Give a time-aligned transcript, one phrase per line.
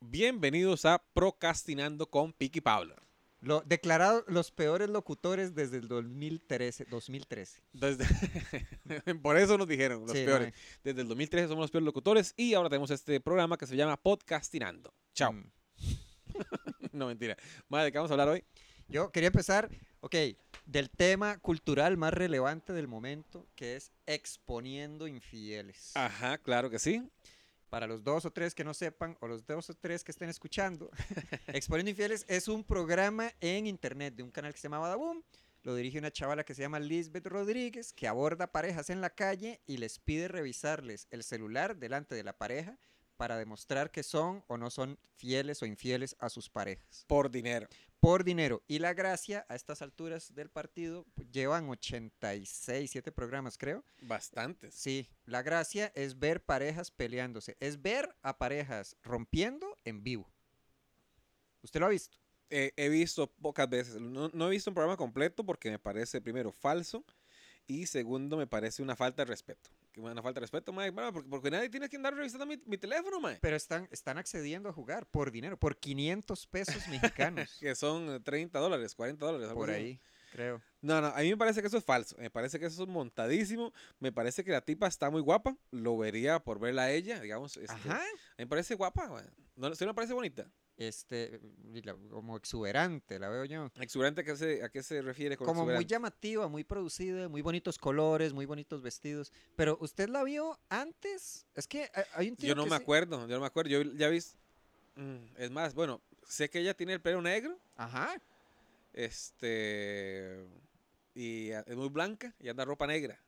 [0.00, 2.96] Bienvenidos a Procrastinando con Piki Pablo.
[3.40, 6.86] Lo, declarado los peores locutores desde el 2013.
[6.86, 7.62] 2013.
[7.72, 8.04] Desde-
[9.22, 10.54] Por eso nos dijeron, los Sí, peores.
[10.82, 13.96] Desde el 2013 somos los peores locutores y ahora tenemos este programa que se llama
[13.96, 14.92] Podcastinando.
[15.14, 15.32] Chao.
[15.32, 15.50] Mm.
[16.92, 17.36] No, mentira.
[17.68, 18.42] Madre, ¿de qué vamos a hablar hoy?
[18.88, 19.68] Yo quería empezar,
[20.00, 20.14] ok,
[20.64, 25.92] del tema cultural más relevante del momento, que es exponiendo infieles.
[25.94, 27.02] Ajá, claro que sí.
[27.68, 30.28] Para los dos o tres que no sepan, o los dos o tres que estén
[30.28, 30.90] escuchando,
[31.48, 35.22] Exponiendo Infieles es un programa en internet de un canal que se llama Badaboom.
[35.62, 39.60] Lo dirige una chavala que se llama Lisbeth Rodríguez, que aborda parejas en la calle
[39.66, 42.78] y les pide revisarles el celular delante de la pareja
[43.16, 47.04] para demostrar que son o no son fieles o infieles a sus parejas.
[47.06, 47.68] Por dinero.
[48.00, 48.62] Por dinero.
[48.68, 53.84] Y la gracia, a estas alturas del partido, pues, llevan 86, 7 programas creo.
[54.02, 54.74] Bastantes.
[54.74, 60.30] Sí, la gracia es ver parejas peleándose, es ver a parejas rompiendo en vivo.
[61.62, 62.16] ¿Usted lo ha visto?
[62.50, 64.00] Eh, he visto pocas veces.
[64.00, 67.04] No, no he visto un programa completo porque me parece, primero, falso.
[67.66, 69.70] Y segundo, me parece una falta de respeto.
[69.96, 72.58] Que Una falta de respeto, mae, bueno, porque, porque nadie tiene que andar revisando mi,
[72.66, 73.38] mi teléfono, mae.
[73.40, 77.56] Pero están, están accediendo a jugar por dinero, por 500 pesos mexicanos.
[77.58, 79.48] Que son eh, 30 dólares, 40 dólares.
[79.54, 79.78] por así.
[79.80, 80.00] ahí,
[80.32, 80.60] creo.
[80.82, 82.14] No, no, a mí me parece que eso es falso.
[82.18, 83.72] Me parece que eso es montadísimo.
[83.98, 85.56] Me parece que la tipa está muy guapa.
[85.70, 87.56] Lo vería por verla a ella, digamos.
[87.56, 87.96] este, Ajá.
[87.96, 89.24] A mí me parece guapa, mae.
[89.54, 90.46] ¿No, ¿Sí me parece bonita?
[90.78, 91.40] Este,
[92.10, 93.70] como exuberante, la veo yo.
[93.80, 97.40] Exuberante, ¿a qué se, a qué se refiere con Como muy llamativa, muy producida, muy
[97.40, 99.32] bonitos colores, muy bonitos vestidos.
[99.56, 101.46] Pero usted la vio antes.
[101.54, 103.46] Es que hay- hay un tío Yo no que me sí- acuerdo, yo no me
[103.46, 103.70] acuerdo.
[103.70, 104.18] Yo ya vi.
[104.96, 107.58] Mm, Es más, bueno, sé que ella tiene el pelo negro.
[107.76, 108.20] Ajá.
[108.92, 110.46] Este.
[111.14, 113.18] Y es muy blanca y anda ropa negra.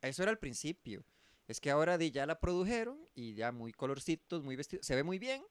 [0.00, 1.04] Eso era al principio.
[1.48, 4.86] Es que ahora ya la produjeron y ya muy colorcitos, muy vestidos.
[4.86, 5.44] Se ve muy bien,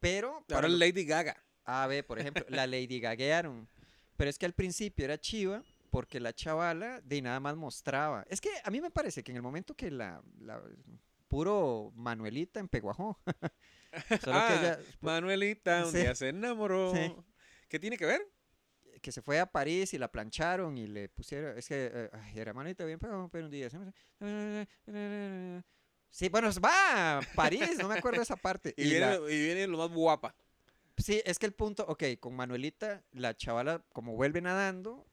[0.00, 0.44] pero.
[0.52, 1.36] Ahora es Lady Gaga.
[1.64, 3.68] A ver, por ejemplo, la Lady Gaguearon.
[4.16, 8.24] Pero es que al principio era chiva porque la chavala de nada más mostraba.
[8.28, 10.22] Es que a mí me parece que en el momento que la.
[10.40, 10.62] la-
[11.28, 13.20] puro Manuelita en Peguajó.
[14.08, 14.78] Solo que Ah, ella.
[15.02, 15.98] Manuelita un Sí.
[15.98, 16.94] día se enamoró.
[16.94, 17.14] Sí.
[17.68, 18.22] ¿Qué tiene que ver?
[19.02, 22.52] que se fue a París y la plancharon y le pusieron, es que eh, era
[22.52, 23.70] manita bien pegado, pero un día.
[23.70, 23.78] se-
[26.10, 28.74] Sí, bueno, va a París, no me acuerdo esa parte.
[28.76, 30.34] Y, Y viene, la- y viene lo más guapa.
[30.96, 35.06] sí, es que el punto, ok, con Manuelita, la chavala, como vuelve nadando,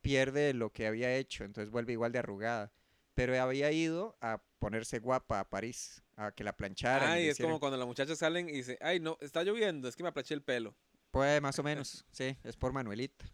[0.00, 2.72] pierde lo que había hecho, entonces vuelve igual de arrugada.
[3.14, 7.10] Pero había ido a ponerse guapa a París, a que la plancharan.
[7.10, 10.04] Ay, es como cuando las muchachas salen y dicen, ay, no, está lloviendo, es que
[10.04, 10.76] me aplaché el pelo.
[11.10, 13.24] Pues más o menos, sí, es por Manuelita.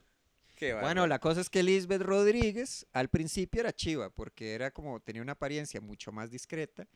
[0.83, 5.23] Bueno, la cosa es que Lisbeth Rodríguez al principio era chiva porque era como tenía
[5.23, 6.87] una apariencia mucho más discreta.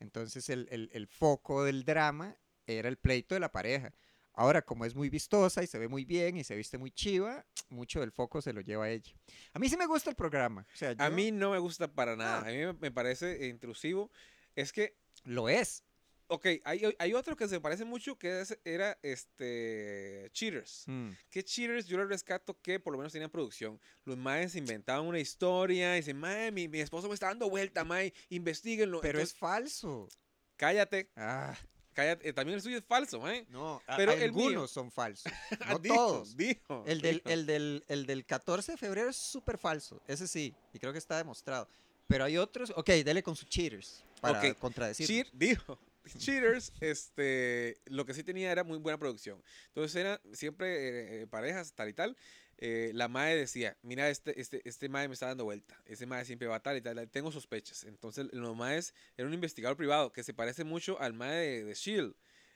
[0.00, 2.36] Entonces el, el- el foco del drama
[2.66, 3.92] era el pleito de la pareja.
[4.34, 7.44] Ahora, como es muy vistosa y se ve muy bien y se viste muy chiva,
[7.70, 9.12] mucho del foco se lo lleva a ella.
[9.52, 10.64] A mí sí me gusta el programa.
[10.72, 12.42] O sea, A mí no me gusta para nada.
[12.44, 12.48] Ah.
[12.48, 14.10] A mí me parece intrusivo.
[14.54, 15.82] Es que lo es.
[16.30, 20.84] Ok, hay, hay otro que se parece mucho que es- era este Cheaters.
[20.86, 21.10] Mm.
[21.30, 23.80] Que Cheaters yo le rescato que por lo menos tenían producción.
[24.04, 27.84] Los maes inventaban una historia y dicen, mae, mi, mi esposo me está dando vuelta,
[27.84, 29.00] mae, investiguenlo.
[29.00, 30.08] Pero es Entonces, falso.
[30.56, 31.56] Cállate, Ah,
[31.94, 32.28] cállate.
[32.28, 33.46] Eh, También el suyo es falso, mae.
[33.48, 35.32] no, Pero el mío- algunos son falsos.
[35.76, 36.36] No Dijo, todos.
[36.36, 36.84] Dijo.
[36.86, 37.28] El del, dijo.
[37.30, 40.98] el, del, el del 14 de febrero es súper falso, ese sí, y creo que
[40.98, 41.68] está demostrado.
[42.06, 45.06] Pero hay otros, ok, dele con sus cheaters para Ok, contradecir.
[45.06, 45.78] Cheat, dijo.
[46.18, 49.42] Cheaters, este, lo que sí tenía era muy buena producción.
[49.68, 52.16] Entonces eran siempre eh, eh, parejas, tal y tal.
[52.60, 55.80] Eh, la mae decía, mira, este, este, este mae me está dando vuelta.
[55.86, 57.08] Ese mae siempre va a tal y tal.
[57.08, 57.84] Tengo sospechas.
[57.84, 61.74] Entonces los maes era un investigador privado que se parece mucho al mae de, de
[61.74, 62.14] Shield.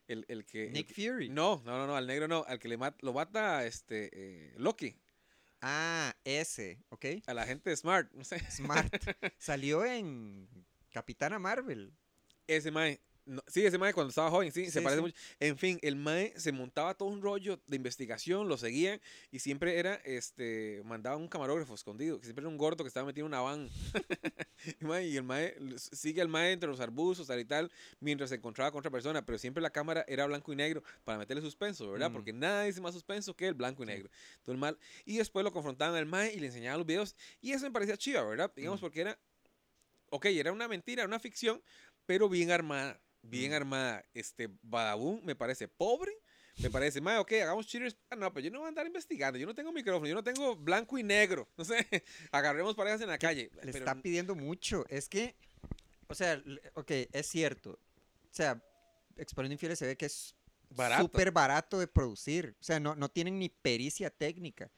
[0.08, 0.70] El, el que...
[0.70, 1.28] Nick Fury.
[1.28, 2.44] no, no, no, no, al negro no.
[2.48, 4.96] Al que le mat- lo mata este, eh, Loki.
[5.60, 7.04] Ah, ese, ok.
[7.26, 8.10] A la gente de Smart.
[8.14, 8.40] No sé.
[8.50, 8.92] Smart.
[9.38, 10.48] Salió en
[10.90, 11.94] Capitana Marvel.
[12.48, 13.00] Ese mae.
[13.24, 15.02] No, sí, ese mae cuando estaba joven, sí, se parece sí.
[15.02, 15.16] mucho.
[15.38, 19.78] En fin, el mae se montaba todo un rollo de investigación, lo seguían y siempre
[19.78, 23.32] era, este, mandaba un camarógrafo escondido, que siempre era un gordo que estaba metido en
[23.32, 23.68] una van.
[24.80, 27.70] y, mae, y el mae sigue al mae entre los arbustos, tal y tal,
[28.00, 31.18] mientras se encontraba con otra persona, pero siempre la cámara era blanco y negro para
[31.18, 32.10] meterle suspenso, ¿verdad?
[32.10, 32.12] Mm.
[32.12, 34.10] Porque nada dice más suspenso que el blanco y negro.
[34.38, 37.52] Entonces, el mal, y después lo confrontaban al mae y le enseñaban los videos y
[37.52, 38.52] eso me parecía chiva, ¿verdad?
[38.54, 38.82] Digamos, Mm.
[38.82, 39.18] porque era,
[40.10, 41.62] ok, era una mentira, una ficción,
[42.06, 44.04] pero bien armada, bien armada.
[44.14, 46.12] Este Badabun me parece pobre.
[46.58, 47.96] Me parece, mae, ok, hagamos cheaters.
[48.10, 49.38] Ah, no, pero yo no voy a andar investigando.
[49.38, 51.48] Yo no tengo micrófono, yo no tengo blanco y negro.
[51.56, 51.86] No sé,
[52.30, 53.50] agarremos parejas en la calle.
[53.62, 54.84] Le pero está pidiendo mucho.
[54.88, 55.34] Es que,
[56.08, 56.42] o sea,
[56.74, 57.70] ok, es cierto.
[57.70, 58.62] O sea,
[59.16, 60.34] Exponiendo Infieles se ve que es
[61.02, 62.54] súper barato de producir.
[62.60, 64.70] O sea, no, no tienen ni pericia técnica.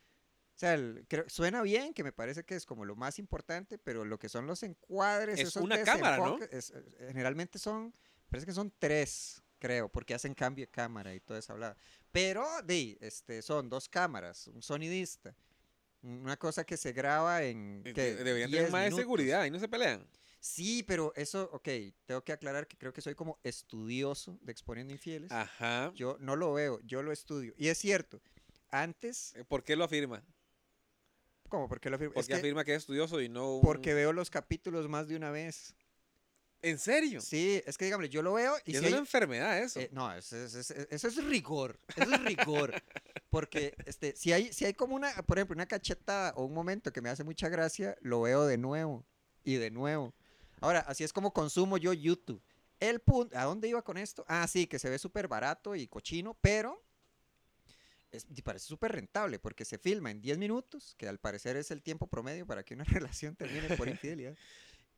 [0.55, 3.79] O sea, el- creo- suena bien, que me parece que es como lo más importante,
[3.79, 6.39] pero lo que son los encuadres, Es esos una cámara, ¿no?
[6.51, 6.73] es-
[7.09, 7.93] generalmente son,
[8.35, 11.77] parece que son tres, creo, porque hacen cambio de cámara y toda esa hablada.
[12.11, 15.37] Pero, de, este, son dos cámaras, un sonidista,
[16.03, 17.83] una cosa que se graba en...
[17.85, 18.03] Eh, ¿qué?
[18.17, 20.05] de- Deberían 10 tener más de seguridad y no se pelean.
[20.41, 21.69] Sí, pero eso, ok,
[22.07, 25.31] tengo que aclarar que creo que soy como estudioso de Exponiendo Infieles.
[25.31, 25.93] Ajá.
[25.95, 27.55] Yo no lo veo, yo lo estudio.
[27.57, 28.21] Y es cierto,
[28.71, 30.23] antes, Eh, ¿Por qué lo afirma?
[31.49, 31.69] ¿cómo?
[31.69, 32.15] ¿Por qué lo afirmo?
[32.15, 35.07] ¿Por Es que afirma que es estudioso y no un- porque veo los capítulos más
[35.09, 35.75] de una vez.
[36.65, 37.21] ¿En serio?
[37.21, 39.81] Sí, es que dígame, yo lo veo y Y si es hay- una enfermedad eso.
[39.81, 42.75] eh, no, eso es, es- es- eso es rigor, eso es rigor.
[43.31, 46.93] Porque este, si, hay, si hay como una, por ejemplo, una cachetada o un momento
[46.93, 49.05] que me hace mucha gracia, lo veo de nuevo
[49.43, 50.15] y de nuevo.
[50.61, 52.41] Ahora, así es como consumo yo YouTube.
[52.81, 54.25] El punto, ¿a dónde iba con esto?
[54.29, 56.83] Ah, sí, que se ve súper barato y cochino, pero
[58.13, 61.71] es, y parece súper rentable porque se filma en 10 minutos, que al parecer es
[61.71, 64.37] el tiempo promedio para que una relación termine por infidelidad.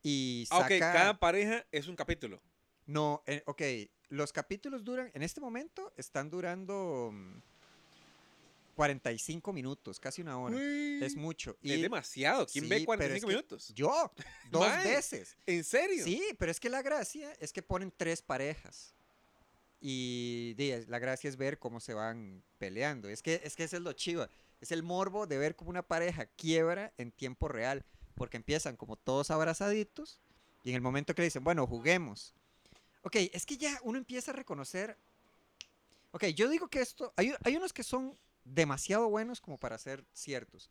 [0.02, 0.74] Y Ah, saca...
[0.74, 2.40] ok, cada pareja es un capítulo.
[2.86, 3.62] No, eh, ok,
[4.10, 7.38] los capítulos duran, en este momento están durando mm,
[8.76, 10.54] 45 minutos, casi una hora.
[10.56, 11.56] Uy, Es mucho.
[11.62, 12.46] es Y demasiado.
[12.46, 13.68] ¿Quién sí, ve pero 45 es que minutos?
[13.74, 14.12] yo,
[14.50, 14.84] dos Mae.
[14.86, 15.36] veces.
[15.46, 16.04] ¿En serio?
[16.04, 18.94] Sí, pero es que la gracia es que ponen tres parejas.
[19.80, 23.08] Y es- la gracia es ver cómo se van peleando.
[23.08, 24.28] Es que, es que ese es lo chiva.
[24.60, 27.84] Es el morbo de ver cómo una pareja quiebra en tiempo real.
[28.16, 30.18] Porque empiezan como todos abrazaditos.
[30.64, 32.34] Y en el momento que le dicen, bueno, juguemos.
[33.02, 34.96] Ok, es que ya uno empieza a reconocer.
[36.10, 37.12] Ok, yo digo que esto.
[37.16, 40.70] Hay, hay unos que son demasiado buenos como para ser ciertos.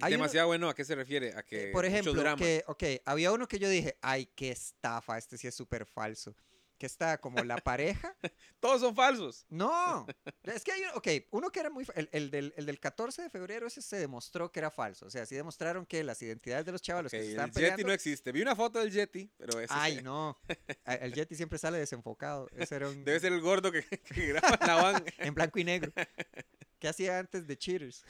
[0.00, 0.68] hay uno- Demasiado bueno.
[0.68, 1.34] ¿A qué se refiere?
[1.34, 2.36] A Eh, que Por mucho ejemplo, drama.
[2.36, 6.34] que, ok, había uno que yo dije, ay, qué estafa, este sí es súper falso.
[6.82, 8.12] Que está como la pareja.
[8.58, 9.46] Todos son falsos.
[9.48, 10.04] No,
[10.42, 13.30] es que hay, ok, uno que era muy, el, el del, el del 14 de
[13.30, 15.06] febrero, ese se demostró que era falso.
[15.06, 17.52] O sea, sí demostraron que las identidades de los chavalos Ok, que se el estaban
[17.52, 18.32] Yeti no existe.
[18.32, 20.36] Vi una foto del Yeti, pero ese Ay, no,
[20.84, 22.48] el Yeti siempre sale desenfocado.
[22.56, 25.04] Ese era un, debe ser el gordo que, que graba la van.
[25.18, 25.92] en blanco y negro.
[26.80, 28.04] ¿Qué hacía antes de Cheaters?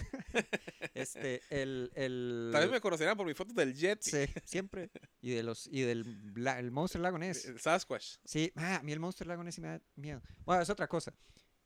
[0.95, 2.49] este, el, el...
[2.55, 4.11] Tal vez me conocerán por mi foto del Yeti.
[4.11, 4.91] Sí, siempre.
[5.23, 7.47] Y, de los, y del el Monster Lago Ness.
[7.47, 8.17] El Sasquatch.
[8.25, 10.21] Sí, ah, a mí el Monster Lago Ness sí me da miedo.
[10.45, 11.15] Bueno, es otra cosa.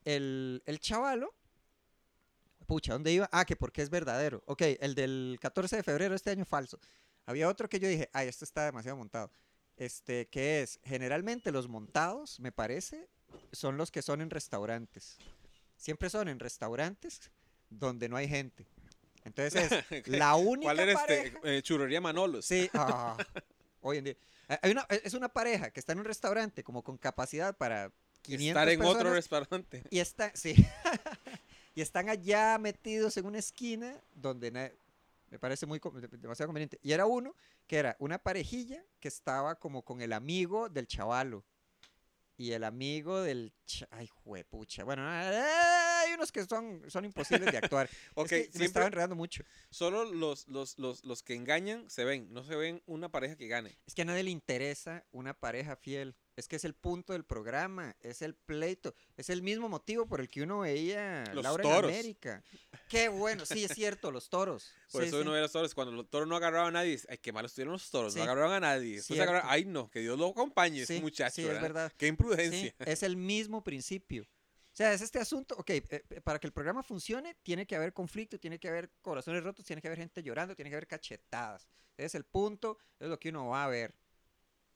[0.04, 1.34] El, el chavalo.
[2.66, 3.28] Pucha, ¿dónde iba?
[3.32, 4.42] Ah, que porque es verdadero.
[4.46, 6.78] Ok, el del 14 de febrero de este año falso.
[7.24, 9.30] Había otro que yo dije, ay, esto está demasiado montado.
[9.76, 13.08] Este, que es, generalmente los montados, me parece,
[13.52, 15.18] son los que son en restaurantes.
[15.76, 17.30] Siempre son en restaurantes
[17.68, 18.66] donde no hay gente.
[19.26, 21.36] Entonces es la única ¿Cuál era pareja...
[21.36, 21.56] este?
[21.58, 22.46] Eh, churrería Manolos.
[22.46, 23.16] Sí, ah,
[23.80, 24.16] hoy en día.
[24.48, 27.92] Eh, Hay una, es una pareja que está en un restaurante como con capacidad para
[28.22, 29.82] 500 Estar en otro restaurante.
[29.90, 30.54] y está, sí,
[31.74, 35.80] y están allá metidos en una esquina donde me parece muy
[36.12, 36.78] demasiado conveniente.
[36.82, 37.34] Y era uno
[37.66, 41.44] que era una parejilla que estaba como con el amigo del chavalo
[42.36, 43.52] y el amigo del
[43.90, 44.84] ay juepucha.
[44.84, 47.88] Bueno, ah, hay unos que son son imposibles de actuar.
[48.14, 49.42] Ok, Es que me estaba enredando mucho.
[49.70, 52.32] solo los, los, los, los que engañan se ven.
[52.32, 53.78] No se ven una pareja que gane.
[53.86, 56.14] Es que a nadie le interesa una pareja fiel.
[56.36, 60.20] Es que es el punto del programa, es el pleito, es el mismo motivo por
[60.20, 61.90] el que uno veía Los Laura toros.
[61.90, 62.44] en América.
[62.90, 64.70] Qué bueno, sí es cierto, los toros.
[64.92, 65.22] Por Sí, eso sí.
[65.22, 65.74] uno ve los toros.
[65.74, 68.12] Cuando los toros no agarraban a nadie, ay, qué malos estuvieron los toros.
[68.12, 68.18] Sí.
[68.18, 68.96] No agarraron a nadie.
[68.96, 69.22] Después Cierto.
[69.30, 71.40] agarraron, ay, no, que Dios lo acompañe, ese muchacho.
[71.40, 71.62] es ¿verdad?
[71.62, 71.92] verdad.
[71.96, 72.74] Qué imprudencia.
[72.80, 74.22] es el mismo principio.
[74.24, 77.74] O sea, es este asunto, ok, eh, eh, para que el programa funcione, tiene que
[77.76, 80.86] haber conflicto, tiene que haber corazones rotos, tiene que haber gente llorando, tiene que haber
[80.86, 81.66] cachetadas.
[81.96, 83.94] Es el punto, es lo que uno va a ver.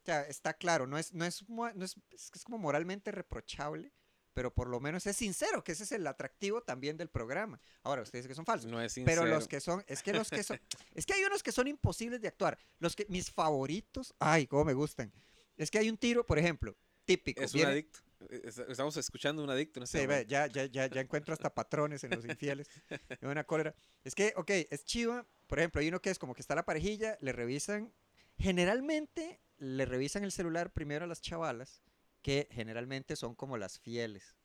[0.02, 3.92] O sea, está claro, no es, no es, no es, es como moralmente reprochable,
[4.33, 7.61] pero por lo menos es sincero, que ese es el atractivo también del programa.
[7.83, 8.71] Ahora, ustedes que son falsos.
[8.71, 9.49] No es Pero los sincero.
[9.49, 10.59] que son, es que los que son,
[10.95, 12.59] es que hay unos que son imposibles de actuar.
[12.78, 15.12] Los que, mis favoritos, ay, cómo me gustan.
[15.57, 17.42] Es que hay un tiro, por ejemplo, típico.
[17.42, 18.00] Es un viene- adicto.
[18.30, 21.52] Eh, es- Estamos escuchando un adicto en este Sí, ya, ya, ya, ya encuentro hasta
[21.52, 22.69] patrones en los infieles.
[23.21, 23.75] Da una cólera.
[24.04, 25.26] Es que, ok, es chiva.
[25.47, 27.92] Por ejemplo, hay uno que es como que está la parejilla, le revisan.
[28.38, 31.83] Generalmente le revisan el celular primero a las chavalas,
[32.23, 34.37] que generalmente son como las fieles.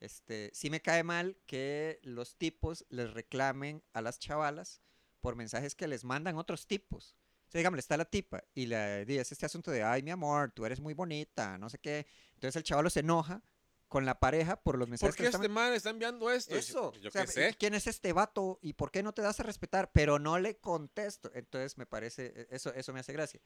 [0.00, 4.82] Este, sí me cae mal que los tipos les reclamen a las chavalas
[5.20, 7.16] por mensajes que les mandan otros tipos.
[7.46, 10.66] O sea, está la tipa y le dice este asunto de, ay, mi amor, tú
[10.66, 12.06] eres muy bonita, no sé qué.
[12.34, 13.42] Entonces el chavalo se enoja
[13.86, 16.56] con la pareja por los mensajes ¿Por que qué están este man está enviando esto?
[16.56, 16.92] eso.
[16.94, 17.56] Yo, yo o sea, qué sé.
[17.58, 19.92] ¿Quién es este vato y por qué no te das a respetar?
[19.92, 21.30] Pero no le contesto.
[21.32, 23.40] Entonces me parece, e- eso, eso me hace gracia.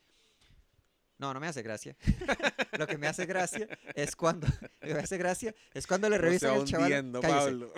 [1.18, 1.96] No, no me hace gracia.
[2.78, 4.46] lo que me hace gracia es cuando
[4.82, 6.84] me hace gracia es cuando le revisan el chaval.
[6.84, 7.72] hundiendo, Pablo.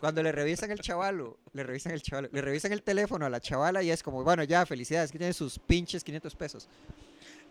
[0.00, 3.40] Cuando le revisan el chavalo, le revisan el chavalo, le revisan el teléfono a la
[3.40, 6.68] chavala y es como, bueno, ya, felicidades, que tiene sus pinches 500 pesos.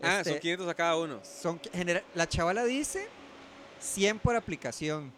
[0.04, 1.20] Ah, Este, son 500 a cada uno.
[1.24, 3.08] son genera- la chavala dice
[3.80, 5.12] 100 por aplicación.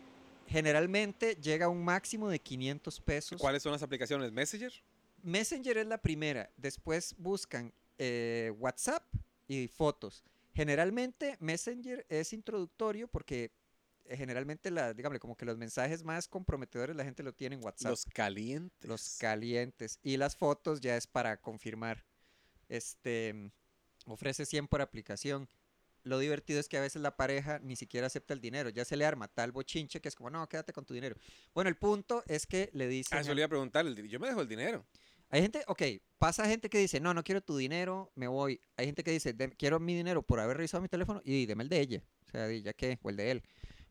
[0.47, 3.39] Generalmente llega a un máximo de 500 pesos.
[3.39, 4.31] ¿Cuáles son las aplicaciones?
[4.31, 4.71] ¿Messenger?
[5.21, 6.49] Messenger es la primera.
[6.57, 9.03] Después buscan eh, WhatsApp
[9.49, 10.23] y fotos.
[10.53, 13.51] Generalmente Messenger es introductorio porque
[14.05, 17.63] eh, generalmente la, dígame, como que los mensajes más comprometedores la gente lo tiene en
[17.63, 17.89] WhatsApp.
[17.89, 18.87] Los calientes.
[18.87, 19.99] Los calientes.
[20.03, 22.05] Y las fotos ya es para confirmar.
[22.69, 23.51] Este
[24.05, 25.49] ofrece 100 por aplicación.
[26.03, 28.69] Lo divertido es que a veces la pareja ni siquiera acepta el dinero.
[28.69, 31.15] Ya se le arma tal bochinche que es como, no, quédate con tu dinero.
[31.53, 33.17] Bueno, el punto es que le dicen.
[33.17, 33.85] Ah, eso le iba a preguntar.
[33.85, 34.85] Yo me dejo el dinero.
[35.29, 35.81] Hay gente, ok,
[36.17, 38.61] pasa gente que dice, no, no quiero tu dinero, me voy.
[38.77, 41.63] Hay gente que dice, "Dem- quiero mi dinero por haber revisado mi teléfono y deme
[41.63, 42.03] el de ella.
[42.27, 43.43] O sea, ya que, o el de él.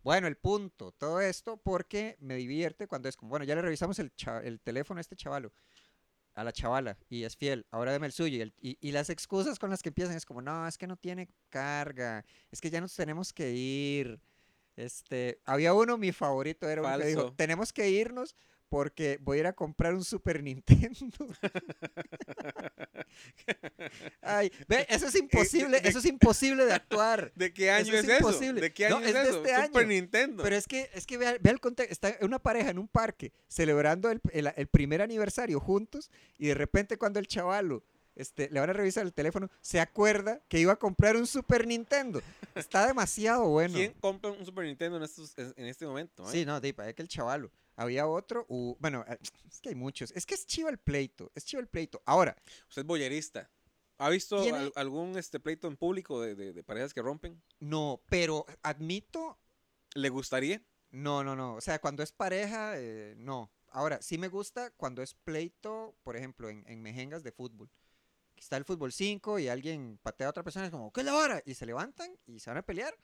[0.03, 3.99] Bueno, el punto, todo esto porque me divierte cuando es como, bueno, ya le revisamos
[3.99, 5.53] el, el teléfono a este chavalo,
[6.35, 8.37] a la chavala, y es fiel, ahora deme el suyo.
[8.39, 10.87] Y, el- y- y las excusas con las que empiezan es como, no, es que
[10.87, 14.21] no tiene carga, es que ya nos tenemos que ir.
[14.77, 18.37] Este, había uno, mi favorito era uno que dijo, tenemos que irnos
[18.69, 21.27] porque voy a ir a comprar un Super Nintendo.
[24.23, 27.33] Ay, ve, eso es imposible, eso es imposible de actuar.
[27.37, 28.53] ¿De qué año Eso es, es eso?
[28.55, 29.45] ¿De qué año No, es, es de eso?
[29.45, 29.89] este Super año.
[29.89, 30.43] Nintendo.
[30.43, 31.93] Pero es que, es que vea, vea el contexto.
[31.93, 36.55] Está una pareja en un parque celebrando el, el- el primer aniversario juntos y de
[36.55, 37.83] repente cuando el chavalo
[38.17, 41.67] este, le van a revisar el teléfono, se acuerda que iba a comprar un Super
[41.67, 42.21] Nintendo.
[42.57, 43.75] Está demasiado bueno.
[43.75, 46.25] ¿Quién compra un Super Nintendo en, estos, en en este momento?
[46.25, 46.33] eh?
[46.33, 47.51] Sí, no, de, es que el chavalo.
[47.79, 49.19] Había otro, u- bueno, eh,
[49.51, 50.11] es que hay muchos.
[50.13, 52.03] Es que es chivo el pleito, es chivo el pleito.
[52.05, 52.37] Ahora,
[52.69, 53.51] Usted es boyerista.
[53.99, 57.43] ¿Ha visto Tiene- al- algún este pleito en público de, de- de parejas que rompen?
[57.61, 59.39] no, pero admito,
[59.95, 60.63] ¿Le gustaría?
[60.91, 61.55] no, no, no.
[61.55, 63.51] O sea, cuando es pareja, eh, no.
[63.71, 67.71] Ahora, sí me gusta cuando es pleito, por ejemplo, en, en mejengas de fútbol.
[68.37, 71.15] Está el fútbol 5 y alguien patea a otra persona, es como, ¿qué es la
[71.17, 71.43] hora?
[71.45, 72.97] Y se levantan y se van a pelear.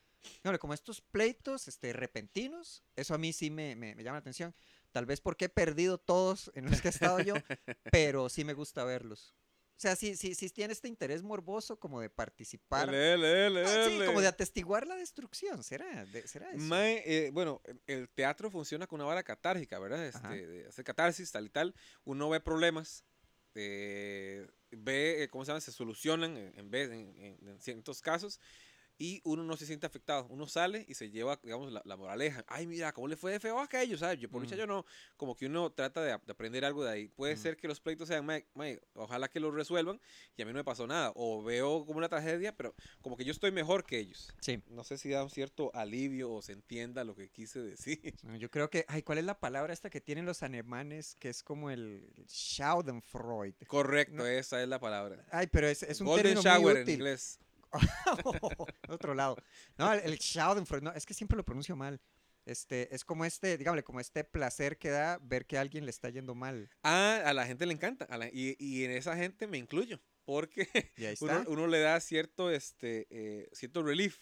[0.43, 4.21] No, como estos pleitos este, repentinos, eso a mí sí me, me- me llama la
[4.21, 4.55] atención.
[4.93, 7.35] Tal vez porque he perdido todos en los que he estado yo,
[7.93, 9.35] pero sí me gusta verlos.
[9.77, 12.89] O sea, sí, sí, sí tiene este interés morboso como de participar.
[12.91, 16.05] L, L, L, Ah, sí, como de atestiguar la destrucción, ¿será?
[16.07, 16.59] De- ¿Será eso?
[16.77, 20.07] Eh, bueno, el teatro funciona con una vara catárgica, ¿verdad?
[20.07, 21.75] Este, de hacer catarsis, tal y tal.
[22.05, 23.05] Uno ve problemas,
[23.57, 26.75] eh, ve eh, cómo se llama, se solucionan en, en,
[27.19, 28.41] en- en ciertos casos
[28.99, 30.27] y uno no se siente afectado.
[30.31, 32.45] Uno sale y se lleva, digamos, la, la moraleja.
[32.47, 33.99] Ay, mira, ¿cómo le fue de feo a aquello?
[33.99, 34.21] ¿Sabes?
[34.21, 34.47] Yo por Mm.
[34.47, 34.85] yo no.
[35.17, 37.09] Como que uno trata de, de aprender algo de ahí.
[37.09, 37.39] Puede Mm.
[37.39, 40.01] ser que los pleitos sean, "Mae, mae, ojalá que lo resuelvan
[40.37, 41.13] y a mí no me pasó nada.
[41.17, 44.33] O veo como una tragedia, pero como que yo estoy mejor que ellos.
[44.41, 44.63] Sí.
[44.69, 48.15] No sé si da un cierto alivio o se entienda lo que quise decir.
[48.23, 51.17] No, Yo creo que, ay, ¿cuál es la palabra esta que tienen los alemanes?
[51.19, 53.67] Que es como el Schadenfreude.
[53.67, 54.27] Correcto, No.
[54.27, 55.25] esa es la palabra.
[55.31, 56.95] Ay, pero es, es un Golden término shower muy en útil.
[56.95, 57.41] inglés.
[58.89, 59.37] Otro lado.
[59.79, 62.01] No, el, el Schadenfreude, no, es que siempre lo pronuncio mal.
[62.47, 65.91] Este, es como este, dígame, como este placer que da ver que a alguien le
[65.91, 66.71] está yendo mal.
[66.83, 68.05] Ah, a la gente le encanta.
[68.05, 70.01] a la- y, y en esa gente me incluyo.
[70.25, 70.69] Porque
[71.21, 74.19] uno, uno le da cierto, este, eh, cierto relief.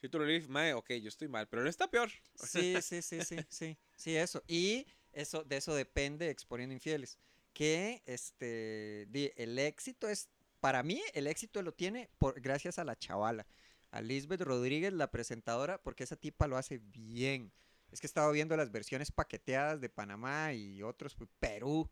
[0.00, 2.10] Cierto relief, mae, ok, yo estoy mal, pero no está peor.
[2.34, 4.42] Sí, sí, sí, sí, sí, sí, eso.
[4.48, 7.18] Y eso, de eso depende exponiendo infieles.
[7.52, 9.02] Que este,
[9.42, 10.28] el éxito es,
[10.62, 13.48] para mí, el éxito lo tiene por, gracias a la chavala,
[13.90, 17.52] a Lisbeth Rodríguez, la presentadora, porque esa tipa lo hace bien.
[17.90, 21.90] Es que he estado viendo las versiones paqueteadas de Panamá y otros, pues, Perú,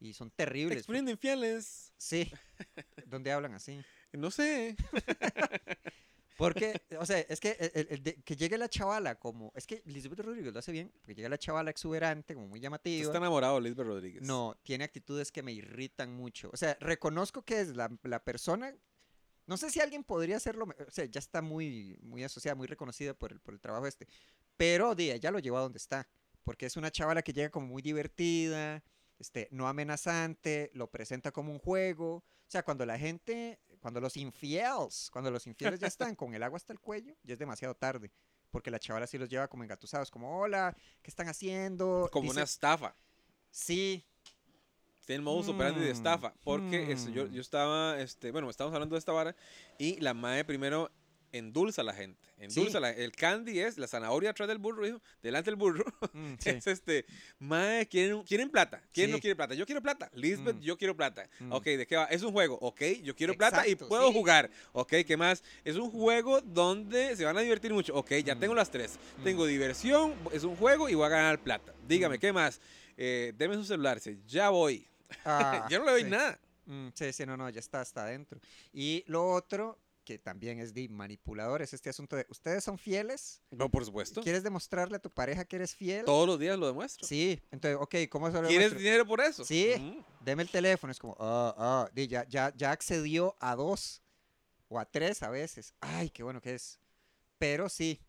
[0.00, 0.68] y son terribles.
[0.68, 0.78] pues.
[0.78, 1.92] Exponiendo infieles.
[1.98, 2.32] Sí,
[3.06, 3.84] donde hablan así.
[4.12, 4.76] No sé.
[6.36, 7.56] Porque, o sea, es que,
[7.88, 11.14] el- de- que llegue la chavala como, es que Lisbeth Rodríguez lo hace bien, porque
[11.14, 13.02] llega la chavala exuberante, como muy llamativa.
[13.04, 14.22] está enamorado, Lisbeth Rodríguez.
[14.22, 16.50] No, tiene actitudes que me irritan mucho.
[16.52, 18.74] O sea, reconozco que es la, la persona,
[19.46, 23.14] no sé si alguien podría hacerlo, o sea, ya está muy, muy asociada, muy reconocida
[23.14, 24.06] por el, por el trabajo este,
[24.56, 26.08] pero di, ya lo llevó a donde está,
[26.44, 28.82] porque es una chavala que llega como muy divertida,
[29.18, 32.16] este, no amenazante, lo presenta como un juego.
[32.16, 36.42] O sea, cuando la gente, cuando los infieles, cuando los infieles ya están con el
[36.42, 38.10] agua hasta el cuello, ya es demasiado tarde.
[38.50, 42.08] Porque la chavala sí los lleva como engatusados, como, hola, ¿qué están haciendo?
[42.10, 42.96] Como Dice- una estafa.
[43.48, 44.04] Sí,
[45.04, 46.34] Tiene el modus operandi de Mm, estafa.
[46.42, 47.30] Porque este, yo, mm.
[47.32, 49.36] yo estaba, este, bueno, estábamos hablando de esta vara
[49.78, 50.90] y la MAE primero
[51.38, 52.20] endulza a la gente.
[52.38, 52.44] Sí.
[52.44, 55.84] Endulza a la- el candy es la zanahoria atrás del burro, hijo, delante del burro.
[56.12, 56.50] Mm, sí.
[56.50, 57.04] Es este,
[57.38, 58.82] mae, ¿quieren, quieren plata?
[58.92, 59.22] ¿Quién no Sí.
[59.22, 59.54] quiere plata?
[59.54, 60.10] Yo quiero plata.
[60.14, 60.60] Lisbeth, Mm.
[60.60, 61.28] yo quiero plata.
[61.40, 61.52] Mm.
[61.52, 62.04] Ok, ¿de qué va?
[62.06, 62.58] Es un juego.
[62.60, 64.12] Ok, yo quiero plata y puedo sí.
[64.14, 64.50] jugar.
[64.72, 65.42] Ok, ¿qué más?
[65.64, 67.94] Es un juego donde se van a divertir mucho.
[67.94, 68.40] Ok, ya Mm.
[68.40, 68.98] tengo las tres.
[69.18, 69.24] Mm.
[69.24, 71.74] Tengo diversión, es un juego y voy a ganar plata.
[71.86, 72.18] Dígame.
[72.18, 72.60] ¿qué más?
[72.96, 73.96] Eh, deme su celular.
[73.98, 74.86] dice, Ya voy.
[75.24, 76.10] Ah, Yo no le doy sí.
[76.10, 76.38] nada.
[76.66, 78.40] Mm, sí, sí, no, no, ya está, está adentro.
[78.72, 83.42] Y lo otro, que también es de manipuladores, este asunto de, ¿ustedes son fieles?
[83.50, 84.22] No, por supuesto.
[84.22, 86.04] ¿Quieres demostrarle a tu pareja que eres fiel?
[86.04, 87.06] Todos los días lo demuestro.
[87.06, 88.78] Sí, entonces, ok, ¿cómo se lo ¿Quieres demuestro?
[88.78, 89.44] dinero por eso?
[89.44, 89.74] Sí.
[89.76, 90.24] Mm.
[90.24, 94.00] Deme el teléfono, es como, ah, ah, ya, ya, ya accedió a dos
[94.68, 95.74] o a tres a veces.
[95.80, 96.78] Ay, qué bueno que es.
[97.38, 98.00] Pero sí.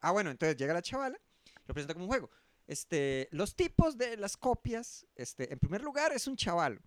[0.00, 1.18] Ah, bueno, entonces llega la chavala,
[1.66, 2.30] lo presenta como un juego.
[2.66, 6.80] Este, los tipos de las copias, este, en primer lugar es un chaval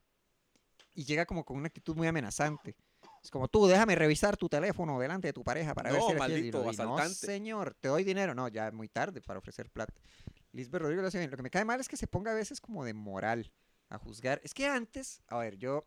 [0.94, 2.76] y llega como con una actitud muy amenazante.
[3.24, 6.12] Es como tú, déjame revisar tu teléfono delante de tu pareja para ver No, si
[6.14, 6.38] eres fiel".
[6.40, 8.34] Maldito lo- y no, señor, te doy dinero.
[8.34, 9.94] No, ya es muy tarde para ofrecer plata.
[10.54, 11.30] Lisbeth Rodríguez lo hace bien.
[11.32, 13.52] Lo que me cae mal es que se ponga a veces como de moral
[13.90, 14.40] a juzgar.
[14.44, 15.86] Es que antes, a ver, yo,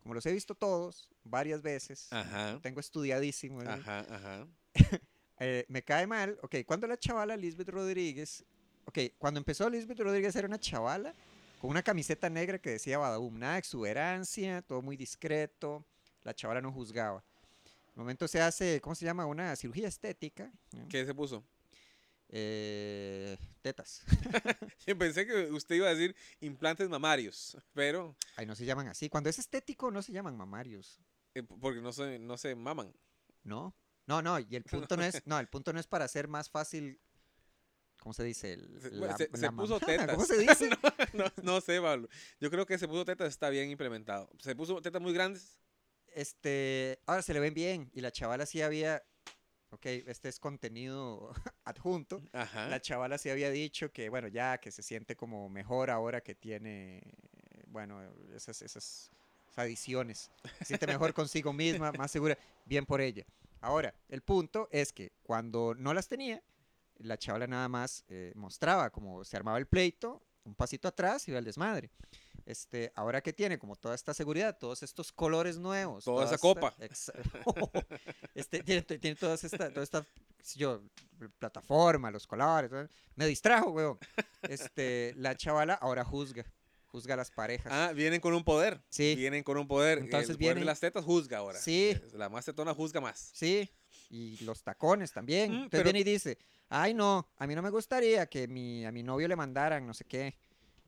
[0.00, 2.60] como los he visto todos, varias veces, Ajá.
[2.62, 3.68] tengo estudiadísimo, ¿sí?
[3.68, 4.46] Ajá, ajá.
[5.38, 8.42] Eh, me cae mal, ok, cuando la chavala Lisbeth Rodríguez,
[8.86, 11.14] ok, cuando empezó Lisbeth Rodríguez era una chavala
[11.60, 15.84] con una camiseta negra que decía Badaboom, nada exuberancia, todo muy discreto,
[16.26, 17.24] la chavala no juzgaba.
[17.94, 19.24] En momento se hace, ¿cómo se llama?
[19.26, 20.52] Una cirugía estética.
[20.72, 20.88] ¿no?
[20.88, 21.44] ¿Qué se puso?
[22.28, 24.02] Eh, tetas.
[24.86, 29.08] Yo pensé que usted iba a decir implantes mamarios, pero Ay, no se llaman así.
[29.08, 31.00] Cuando es estético no se llaman mamarios,
[31.34, 32.92] eh, porque no se, no se maman.
[33.44, 33.72] ¿no?
[34.06, 36.50] No, no, y el punto no es, no, el punto no es para hacer más
[36.50, 37.00] fácil,
[38.00, 38.54] ¿cómo se dice?
[38.54, 40.08] El- Se- la- se- se la puso tetas.
[40.10, 40.68] ¿Cómo se dice?
[41.12, 42.08] no, no sé, Pablo.
[42.40, 44.28] Yo creo que se puso tetas está bien implementado.
[44.40, 45.56] Se puso tetas muy grandes.
[46.16, 49.04] Este, ahora se le ven bien y la chavala sí había,
[49.68, 51.30] ok, este es contenido
[51.64, 52.68] adjunto, Ajá.
[52.68, 56.34] la chavala sí había dicho que, bueno, ya que se siente como mejor ahora que
[56.34, 57.02] tiene,
[57.66, 58.00] bueno,
[58.34, 59.10] esas, esas
[59.56, 63.26] adiciones, se siente mejor consigo misma, más segura, bien por ella.
[63.60, 66.42] Ahora, el punto es que cuando no las tenía,
[66.98, 71.32] la chavala nada más eh, mostraba como se armaba el pleito, un pasito atrás y
[71.32, 71.90] iba al desmadre.
[72.46, 76.74] Este, ahora que tiene como toda esta seguridad, todos estos colores nuevos, Toda esa copa.
[78.34, 80.06] este, tiene, tiene todas esta, toda esta,
[80.54, 80.80] yo,
[81.38, 82.70] plataforma, los colores,
[83.16, 83.98] me distrajo, weón.
[84.42, 86.44] Este, la chavala ahora juzga,
[86.86, 87.72] juzga a las parejas.
[87.72, 88.80] Ah, vienen con un poder.
[88.90, 89.14] Sí.
[89.16, 89.98] Vienen con un poder.
[89.98, 91.58] Entonces el poder viene- de las tetas juzga ahora.
[91.58, 91.98] Sí.
[92.12, 93.30] La más tetona juzga más.
[93.34, 93.68] Sí,
[94.08, 95.50] y los tacones también.
[95.50, 98.84] Mm, Entonces pero- viene y dice, ay no, a mí no me gustaría que mi,
[98.86, 100.36] a mi novio le mandaran no sé qué.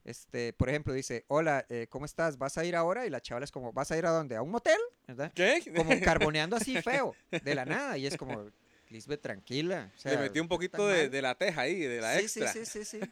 [0.08, 2.38] Este, por ejemplo, dice, hola, eh, ¿cómo estás?
[2.38, 3.04] ¿Vas a ir ahora?
[3.04, 4.36] Y la chavala es como, ¿vas a ir a dónde?
[4.36, 4.80] ¿A un motel?
[5.06, 5.30] ¿Verdad?
[5.34, 5.62] ¿Qué?
[5.76, 7.98] Como carboneando así feo, de la nada.
[7.98, 8.50] Y es como,
[8.88, 9.92] Lisbeth, tranquila.
[9.94, 11.10] o sea, Le metí un poquito de, mal".
[11.10, 12.50] de la teja ahí, de la sí, extra.
[12.54, 13.10] Sí, sí, sí, sí.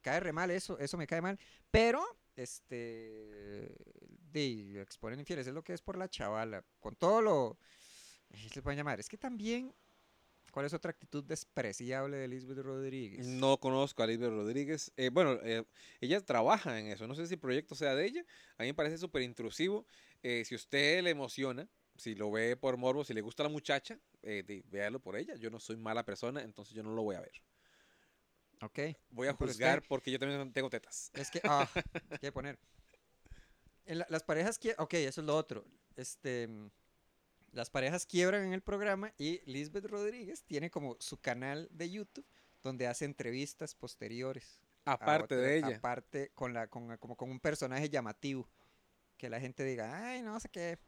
[0.00, 1.40] Cae re mal eso, eso me cae mal.
[1.72, 2.04] Pero,
[2.36, 3.74] este,
[4.30, 6.64] de exponen infieles, es lo que es por la chavala.
[6.78, 7.58] Con todo lo,
[8.30, 9.00] ¿qué se pueden llamar?
[9.00, 9.74] Es que también,
[10.50, 13.26] ¿cuál es otra actitud despreciable de Lisbeth Rodríguez?
[13.26, 14.92] No conozco a Lisbeth Rodríguez.
[14.96, 15.64] Eh, bueno, eh,
[16.00, 17.06] ella trabaja en eso.
[17.06, 18.24] No sé si el proyecto sea de ella.
[18.56, 19.86] A mí me parece súper intrusivo.
[20.22, 23.98] Eh, si usted le emociona, si lo ve por morbo, si le gusta la muchacha,
[24.22, 25.34] de- véalo por ella.
[25.36, 27.32] Yo no soy mala persona, entonces yo no lo voy a ver.
[28.60, 28.78] Ok.
[29.10, 31.10] Voy a usted- juzgar porque yo también tengo tetas.
[31.14, 31.68] Es que, ah,
[32.20, 32.58] ¿qué poner?
[33.86, 35.64] En la- las parejas que, ok, eso es lo otro.
[35.96, 36.48] Este,
[37.58, 42.24] las parejas quiebran en el programa y Lisbeth Rodríguez tiene como su canal de YouTube
[42.62, 44.60] donde hace entrevistas posteriores.
[44.84, 45.76] Aparte otra- de ella.
[45.76, 48.48] Aparte, con la, con, como con un personaje llamativo.
[49.16, 50.78] Que la gente diga, ay, no sé qué.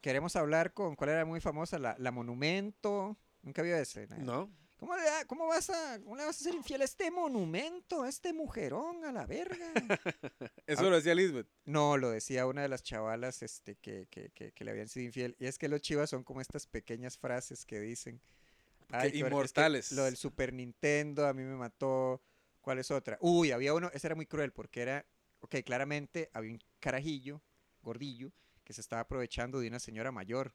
[0.00, 1.78] Queremos hablar con, ¿cuál era muy famosa?
[1.78, 3.16] La, la Monumento.
[3.42, 4.08] Nunca vio ese.
[4.18, 4.50] ¿No?
[4.76, 8.08] ¿Cómo le, cómo vas a, ¿Cómo le vas a ser infiel a este monumento, a
[8.08, 9.72] este mujerón, a la verga?
[10.66, 10.90] Eso Ah.
[10.90, 11.48] lo decía Lisbeth.
[11.64, 15.06] No, lo decía una de las chavalas este, que, que, que, que le habían sido
[15.06, 15.34] infiel.
[15.38, 18.20] Y es que los chivas son como estas pequeñas frases que dicen.
[18.90, 19.92] "Ay, qué hor- es que inmortales.
[19.92, 22.20] lo del Super Nintendo a mí me mató.
[22.60, 23.16] ¿Cuál es otra?
[23.20, 25.06] Uy, había uno, ese era muy cruel porque era,
[25.40, 27.40] ok, claramente había un carajillo,
[27.80, 28.30] gordillo,
[28.64, 30.52] que se estaba aprovechando de una señora mayor.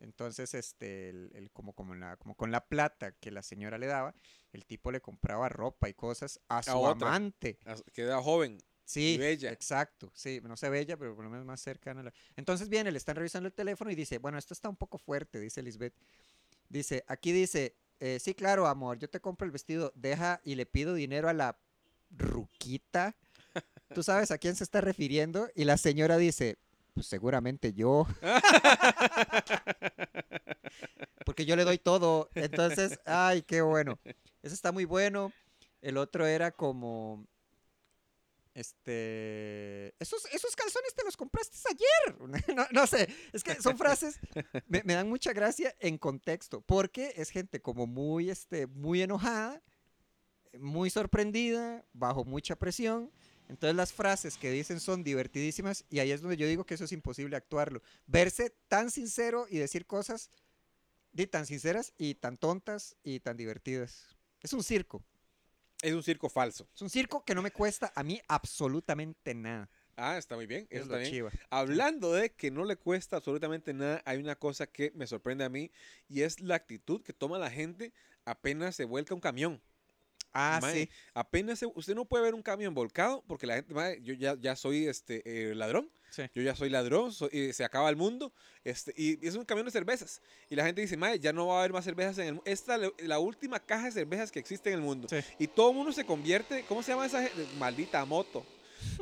[0.00, 3.86] Entonces, este, el, el- como, como, la, como con la plata que la señora le
[3.86, 4.14] daba,
[4.52, 7.08] el tipo le compraba ropa y cosas a su otra.
[7.08, 7.58] amante.
[7.64, 8.58] As- Queda joven.
[8.84, 9.50] Sí, bella.
[9.50, 12.02] exacto, sí, no sé bella, pero por lo menos más cercana.
[12.02, 14.76] a la- Entonces viene, le están revisando el teléfono y dice, bueno, esto está un
[14.76, 15.94] poco fuerte, dice Lisbeth.
[16.68, 20.66] Dice, aquí dice, eh, sí, claro, amor, yo te compro el vestido, deja y le
[20.66, 21.58] pido dinero a la
[22.10, 23.16] ruquita.
[23.94, 25.48] ¿Tú sabes a quién se está refiriendo?
[25.54, 26.58] Y la señora dice,
[26.96, 28.06] pues seguramente yo.
[31.26, 32.30] Porque yo le doy todo.
[32.34, 33.98] Entonces, ay, qué bueno.
[34.42, 35.30] Ese está muy bueno.
[35.82, 37.26] El otro era como.
[38.54, 39.94] Este.
[40.02, 42.16] Esos, esos calzones te los compraste ayer.
[42.56, 43.14] No, no sé.
[43.34, 44.18] Es que son frases.
[44.66, 46.62] Me, me dan mucha gracia en contexto.
[46.62, 49.62] Porque es gente como muy, este, muy enojada,
[50.58, 53.12] muy sorprendida, bajo mucha presión.
[53.48, 56.84] Entonces las frases que dicen son divertidísimas y ahí es donde yo digo que eso
[56.84, 57.82] es imposible actuarlo.
[58.06, 60.30] Verse tan sincero y decir cosas
[61.12, 64.16] de tan sinceras y tan tontas y tan divertidas.
[64.40, 65.04] Es un circo.
[65.82, 66.68] Es un circo falso.
[66.74, 69.68] Es un circo que no me cuesta a mí absolutamente nada.
[69.96, 70.66] Ah, está muy bien.
[70.68, 71.10] Eso Es bien.
[71.10, 71.30] chiva.
[71.48, 75.48] Hablando de que no le cuesta absolutamente nada, hay una cosa que me sorprende a
[75.48, 75.70] mí
[76.08, 77.92] y es la actitud que toma la gente
[78.26, 79.62] apenas se vuelca un camión.
[80.38, 80.90] Ah, Mae, sí.
[81.14, 84.36] Apenas se- usted no puede ver un camión volcado porque la gente, mae, yo ya,
[84.38, 85.90] ya soy este eh, ladrón.
[86.10, 86.22] Sí.
[86.34, 88.32] Yo ya soy ladrón, soy- y se acaba el mundo.
[88.64, 90.20] Este, y es un camión de cervezas.
[90.50, 92.50] Y la gente dice, mae, ya no va a haber más cervezas en el mundo.
[92.50, 95.08] Esta es la, última caja de cervezas que existe en el mundo.
[95.08, 95.16] Sí.
[95.38, 97.46] Y todo el mundo se convierte, ¿cómo se llama esa gente?
[97.58, 98.44] Maldita moto.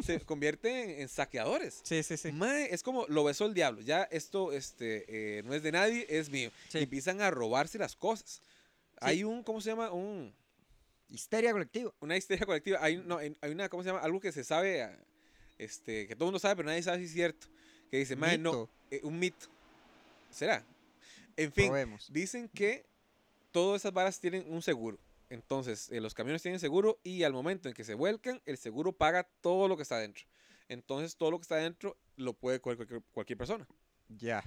[0.05, 1.81] Se convierte en, en saqueadores.
[1.83, 2.31] Sí, sí, sí.
[2.33, 3.81] Mae, es como lo besó el diablo.
[3.81, 5.05] Ya esto este,
[5.39, 6.51] eh, no es de nadie, es mío.
[6.69, 6.79] Sí.
[6.79, 8.41] Y empiezan a robarse las cosas.
[9.01, 9.91] Hay un, ¿cómo se llama?
[9.91, 10.33] Un,
[11.15, 11.93] Histeria colectiva.
[12.01, 12.79] una histeria colectiva.
[12.83, 14.01] Hay, no, hay una, ¿cómo se llama?
[14.01, 14.99] Algo que se sabe, ah,
[15.59, 17.47] este, que todo el mundo sabe, pero nadie sabe si es cierto.
[17.91, 19.47] Que dice, mae, no, eh, un mito.
[20.31, 20.65] ¿Será?
[21.37, 22.13] En fin, Probemos.
[22.13, 22.85] dicen que
[23.53, 24.99] todas esas varas tienen un seguro.
[25.31, 28.93] Entonces, eh, los camiones tienen seguro y al momento en que se vuelcan, el seguro
[28.93, 30.25] paga todo lo que está dentro.
[30.69, 33.67] Entonces, todo lo que está dentro lo puede coger cualquier, cualquier persona.
[34.09, 34.43] Ya.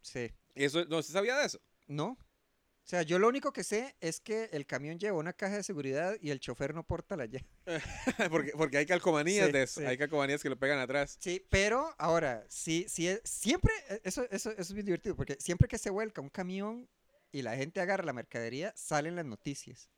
[0.00, 0.32] Sí.
[0.54, 1.60] Eso, ¿No se sabía de eso?
[1.86, 2.16] ¿No?
[2.86, 5.64] O sea, yo lo único que sé es que el camión lleva una caja de
[5.64, 7.44] seguridad y el chofer no porta la llave.
[8.30, 9.80] porque, porque hay calcomanías Sí, de eso.
[9.80, 9.86] sí.
[9.86, 11.16] Hay calcomanías que lo pegan atrás.
[11.20, 15.36] Sí, pero ahora, sí, sí, es- siempre, eh, eso, eso, eso es bien divertido, porque
[15.40, 16.88] siempre que se vuelca un camión
[17.32, 19.90] y la gente agarra la mercadería, salen las noticias.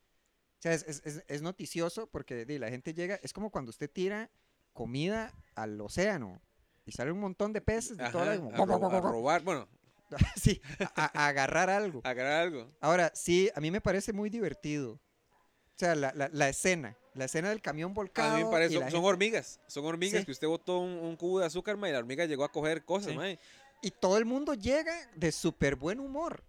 [0.58, 4.30] O sea, es, es- noticioso porque di, la gente llega, es como cuando usted tira
[4.72, 6.40] comida al océano
[6.86, 9.68] y sale un montón de peces de Ajá, toda a, ro- a robar, bueno,
[10.36, 10.60] sí,
[10.96, 12.00] a, a agarrar algo.
[12.04, 12.70] agarrar algo.
[12.80, 14.92] Ahora, sí, a mí me parece muy divertido.
[14.92, 18.34] O sea, la, la- la escena, la escena del camión volcado.
[18.34, 19.60] A mí me parece, son, son hormigas.
[19.68, 20.26] Son hormigas Sí.
[20.26, 22.84] que usted botó un, un cubo de azúcar, ma, y la hormiga llegó a coger
[22.84, 23.16] cosas, Sí.
[23.16, 23.38] mae.
[23.80, 26.42] Y todo el mundo llega de súper buen humor.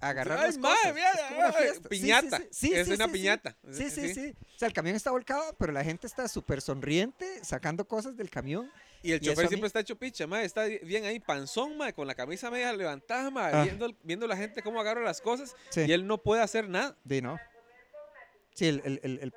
[0.00, 0.92] A agarrar Ay, las cosas.
[0.94, 1.88] mira, Es como una fiesta.
[1.88, 2.38] Sí, sí, Piñata.
[2.38, 2.48] sí.
[2.50, 3.16] Sí, es sí, una sí, sí.
[3.18, 3.56] piñata.
[3.70, 4.34] Sí, sí, sí.
[4.56, 8.28] O sea, el camión está volcado, pero la gente está súper sonriente sacando cosas del
[8.28, 8.70] camión.
[9.04, 10.44] Y el Y chofer siempre está hecho picha, mae.
[10.46, 13.62] Está bien ahí, panzón, mae, con la camisa media levantada, mae, Ah.
[13.64, 15.54] viendo, viendo la gente cómo agarra las cosas.
[15.68, 15.82] Sí.
[15.86, 16.96] Y él no puede hacer nada.
[17.04, 17.38] De no.
[18.54, 19.34] Sí, el, el, el, el-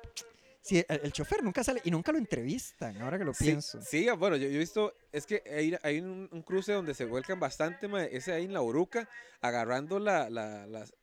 [0.62, 3.82] sí, el- el chofer nunca sale y nunca lo entrevistan, ahora que lo Sí, pienso.
[3.82, 7.04] Sí, bueno, yo, yo he visto, es que hay, hay un, un cruce donde se
[7.04, 9.06] vuelcan bastante, mae, ese ahí en la Uruca,
[9.42, 10.94] agarrando la, la, las...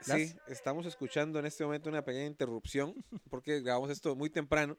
[0.00, 2.94] Sí, estamos escuchando en este momento una pequeña interrupción,
[3.30, 4.76] porque grabamos esto muy temprano,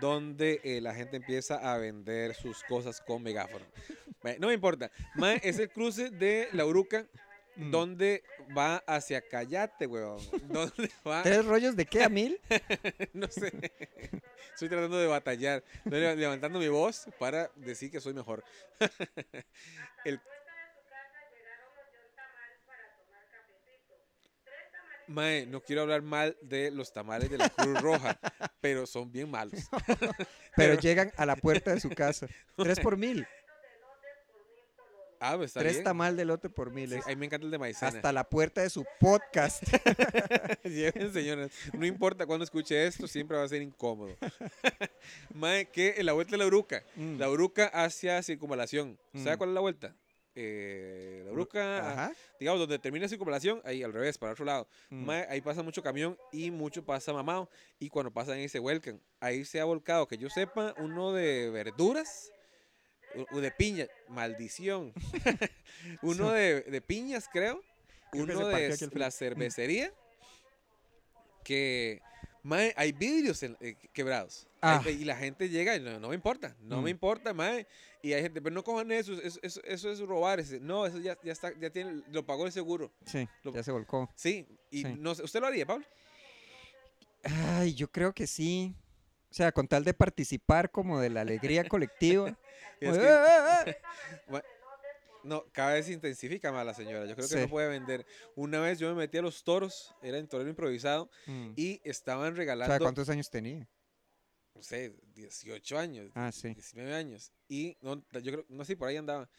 [0.00, 3.64] donde eh, la gente empieza a vender sus cosas con megáfono.
[4.38, 4.90] No me importa,
[5.42, 7.06] es el cruce de la Uruca,
[7.60, 7.70] Mm.
[7.70, 8.22] donde
[8.56, 10.18] va hacia Callate, weón.
[10.48, 12.40] Donde va, ¿Tres rollos de qué a mil?
[13.12, 13.52] no sé.
[14.54, 15.62] Estoy tratando de batallar.
[15.84, 18.44] Levantando mi voz para decir que soy mejor.
[20.04, 20.20] El...
[25.10, 28.18] Mae, no quiero hablar mal de los tamales de la Cruz Roja,
[28.60, 29.60] pero son bien malos.
[30.56, 32.26] Pero llegan a la puerta de su casa.
[32.56, 33.26] Tres por mil.
[35.22, 35.84] Ah, pues está Tres bien.
[35.84, 36.88] tamal de lote por mil.
[36.90, 37.88] Sí, a mí me encanta el de maicena.
[37.90, 39.62] hasta la puerta de su podcast.
[40.64, 41.50] Lleven, señoras.
[41.74, 44.16] No importa cuando escuche esto, siempre va a ser incómodo.
[45.34, 46.82] Mae, que en la vuelta de la Uruca.
[46.96, 47.18] Mm.
[47.18, 48.98] La Uruca hacia circunvalación.
[49.14, 49.38] ¿Sabe Mm.
[49.38, 49.94] cuál es la vuelta?
[50.42, 52.12] Eh, la Uruca, Ajá.
[52.38, 54.66] digamos, donde termina circunvalación, ahí al revés, para otro lado.
[54.88, 55.10] Mm.
[55.28, 57.50] Ahí pasa mucho camión y mucho pasa mamado.
[57.78, 59.02] Y cuando pasan ahí se vuelcan.
[59.20, 62.32] Ahí se ha volcado, que yo sepa, uno de verduras,
[63.32, 64.94] o de piña, maldición.
[66.02, 67.60] uno de, de piñas, creo.
[68.10, 69.10] Creo uno de la frente.
[69.10, 69.92] cervecería.
[71.44, 72.00] Que,
[72.42, 74.46] mae, hay vidrios en- eh, quebrados.
[74.62, 74.82] Ah.
[74.84, 76.88] Hay- y la gente llega y no, no me importa, no me Mm.
[76.88, 77.66] importa, mae.
[78.02, 80.40] Y hay gente, pero no cojan eso, eso, eso, eso es robar.
[80.40, 82.90] ese- No, eso ya, ya está, ya tiene, lo pagó el seguro.
[83.06, 84.10] Sí, Lo- ya se volcó.
[84.16, 84.94] Sí, y Sí.
[84.98, 85.84] no ¿usted lo haría, Pablo?
[87.22, 88.74] Ay, yo creo que sí.
[89.30, 92.36] O sea, con tal de participar como de la alegría colectiva.
[92.80, 93.64] Como "Ah, ah,
[94.32, 94.42] ah".
[95.24, 97.04] No, cada vez se intensifica más la señora.
[97.06, 97.40] Yo creo que Sí.
[97.40, 98.06] no puede vender.
[98.36, 101.52] Una vez yo me metí a los toros, era en torero improvisado, Mm.
[101.56, 102.72] y estaban O regalando.
[102.72, 103.68] sea, ¿cuántos años tenía?
[104.54, 106.52] no sé, 18 años, Ah, sí.
[106.54, 107.32] 19 años.
[107.48, 109.30] Y no, yo creo, no sé, por ahí andaba.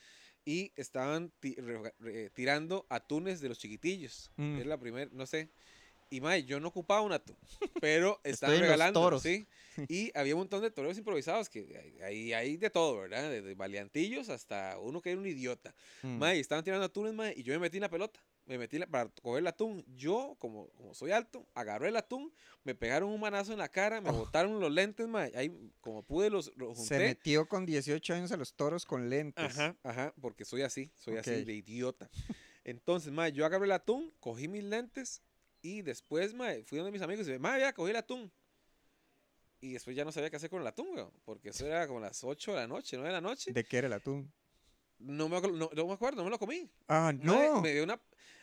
[0.45, 1.31] Y estaban
[2.33, 4.31] tirando atunes de los chiquitillos.
[4.37, 4.57] Mm.
[4.59, 5.51] Es la primera, no sé.
[6.11, 7.37] Y mae, yo no ocupaba un atún,
[7.81, 9.23] pero los regalando, toros.
[9.23, 9.47] ¿sí?
[9.87, 13.31] Y había un montón de toreros improvisados que hay- hay, de todo, ¿verdad?
[13.31, 15.73] Desde valiantillos hasta uno que era un idiota.
[16.03, 16.17] Mm.
[16.19, 18.19] Mae, estaban tirando atunes, mae, y yo me metí en la pelota.
[18.45, 19.85] Me metí la- para coger el atún.
[19.95, 22.33] Yo, como, como soy alto, agarré el atún,
[22.65, 24.13] me pegaron un manazo en la cara, me Oh.
[24.13, 25.31] botaron los lentes, mae.
[25.35, 26.99] Ahí, como pude, los, los Se junté.
[27.07, 29.45] metió con 18 años a los toros con lentes.
[29.57, 32.09] Ajá, ajá, porque soy así, soy así de idiota.
[32.65, 35.21] Entonces, mae, yo agarré el atún, cogí mis lentes
[35.61, 38.31] y después, mae, fui donde mis amigos y dije, mae, ya, cogí el atún.
[39.59, 41.99] Y después ya no sabía qué hacer con el atún, weón, porque eso era como
[41.99, 43.53] las 8 de la noche, 9 de la noche.
[43.53, 44.31] ¿De qué era el atún?
[44.97, 46.69] No me, acuerdo- no, no me acuerdo, no me lo comí.
[46.87, 47.61] Ah, Mae, no.
[47.61, 47.99] me dio una...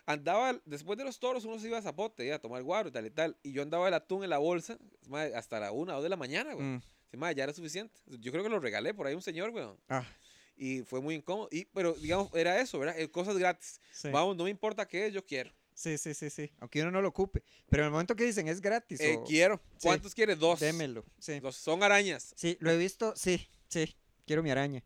[0.07, 2.93] Andaba, después de los toros, uno se iba a Zapote, ya, a tomar guaro y
[2.93, 3.37] tal y tal.
[3.43, 6.09] Y yo andaba el atún en la bolsa mae, hasta la 1 o 2 de
[6.09, 6.65] la mañana, güey.
[6.67, 6.83] Mm.
[7.11, 8.01] Sí, mae, ya era suficiente.
[8.07, 9.77] Yo creo que lo regalé por ahí a un señor, weón.
[9.89, 10.07] Ah,
[10.57, 11.49] Y fue muy incómodo.
[11.53, 12.99] Y, pero, digamos, era eso, ¿verdad?
[12.99, 13.81] Eh, Cosas gratis.
[13.93, 14.09] sí.
[14.11, 15.53] Vamos, no me importa qué es, yo quiero.
[15.79, 16.51] Sí, sí, sí, sí.
[16.59, 17.45] Aunque uno no lo ocupe.
[17.71, 19.61] Pero en el momento que dicen es gratis Eh, o quiero.
[19.77, 19.87] sí.
[19.87, 20.37] ¿Cuántos quieres?
[20.41, 20.59] Dos.
[20.59, 21.05] démelo.
[21.21, 21.39] Sí.
[21.39, 21.55] Dos.
[21.55, 22.35] Son arañas.
[22.37, 23.97] Sí, lo he visto, sí, sí.
[24.27, 24.83] Quiero mi araña.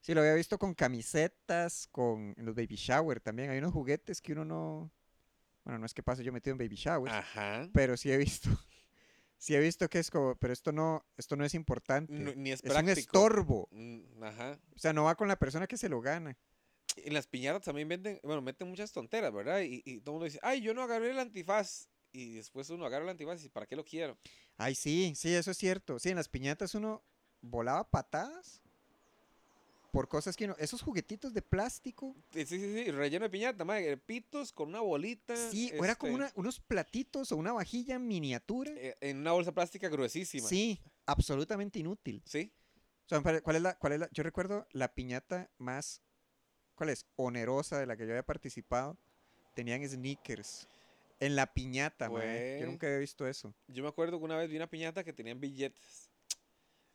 [0.00, 3.50] Sí, lo había visto con camisetas, con en los baby shower también.
[3.50, 4.92] Hay unos juguetes que uno no.
[5.64, 7.68] Bueno, no es que pase yo metido en baby shower, Ajá.
[7.74, 8.48] pero sí he visto.
[9.40, 12.12] Sí he visto que es como, pero esto no, esto no es importante.
[12.12, 13.68] No, ni es es un estorbo.
[13.70, 14.58] Mm, Ajá.
[14.74, 16.36] O sea, no va con la persona que se lo gana.
[16.96, 19.60] En las piñatas también venden, bueno, meten muchas tonteras, ¿verdad?
[19.60, 21.88] Y, y todo el mundo dice, ay, yo no agarré el antifaz.
[22.12, 24.18] Y después uno agarra el antifaz y dice, ¿para qué lo quiero?
[24.56, 25.98] Ay, sí, sí, eso es cierto.
[25.98, 27.04] Sí, en las piñatas uno
[27.40, 28.60] volaba patadas
[29.92, 30.56] por cosas que uno.
[30.58, 32.14] Esos juguetitos de plástico.
[32.32, 35.34] Sí, sí, sí, relleno de piñata, madre, pitos con una bolita.
[35.50, 38.72] Sí, o era como este, una- unos platitos o una vajilla miniatura.
[38.76, 40.48] eh, En una bolsa plástica gruesísima.
[40.48, 42.22] Sí, absolutamente inútil.
[42.26, 42.52] Sí.
[43.04, 44.08] O sea, ¿cuál es la, cuál es la?
[44.12, 46.02] Yo recuerdo la piñata más,
[46.78, 47.04] ¿cuál es?
[47.16, 48.96] Onerosa de la que yo había participado.
[49.54, 50.68] Tenían sneakers
[51.20, 52.52] en la piñata, mae.
[52.52, 52.70] Yo Güey.
[52.70, 53.52] nunca había visto eso.
[53.66, 56.10] Yo me acuerdo que una vez vi una piñata que tenían billetes.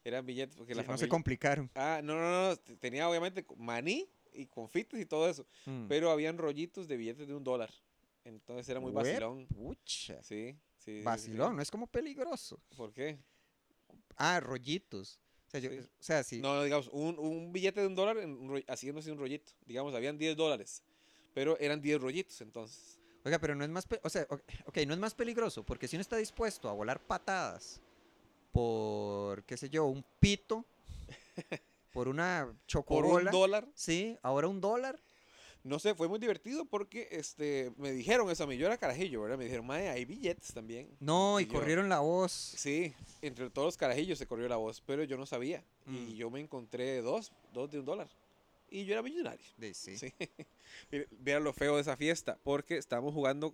[0.06, 1.10] Eran billetes porque Sí, la no se familia...
[1.10, 1.72] complicaron.
[1.76, 2.58] Ah, no, no, no.
[2.78, 5.46] Tenía obviamente maní y confites y todo eso.
[5.66, 5.88] Mm.
[5.88, 7.70] Pero habían rollitos de billetes de un dólar.
[8.26, 9.46] Entonces era muy vacilón.
[9.48, 10.24] Pucha.
[10.24, 10.58] Sí, sí.
[10.78, 11.04] sí, sí.
[11.04, 12.60] Vacilón, no es como peligroso.
[12.78, 13.18] ¿Por qué?
[14.16, 15.20] Ah, rollitos.
[15.54, 15.80] O sea, yo- Sí.
[15.80, 16.42] o sea, sí.
[16.42, 19.52] No, no, digamos, un, un billete de un dólar en haciéndose un rollito.
[19.66, 20.82] Digamos, habían 10 dólares.
[21.36, 23.00] Pero eran 10 rollitos entonces.
[23.24, 25.96] Oiga, pero no es más, o sea, o- ok, no es más peligroso, porque si
[25.96, 27.82] uno está dispuesto a volar patadas
[28.52, 30.66] por, qué sé yo, un pito,
[31.94, 33.68] por una Por un chocobola, dólar.
[33.74, 35.00] sí, ahora un dólar,
[35.64, 38.58] No sé, fue muy divertido porque este, me dijeron eso a mí.
[38.58, 39.38] Yo era carajillo, ¿verdad?
[39.38, 40.90] Me dijeron, mae, hay billetes también.
[41.00, 42.32] no, y Y yo- corrieron la voz.
[42.34, 45.64] Sí, entre todos los carajillos se corrió la voz, pero yo no sabía.
[45.86, 45.96] Mm.
[46.10, 48.10] Y yo me encontré dos, dos de un dólar.
[48.70, 49.46] Y yo era millonario.
[49.74, 49.96] Sí.
[49.98, 50.14] Sí.
[51.24, 53.54] Mira lo feo de esa fiesta, porque estábamos jugando,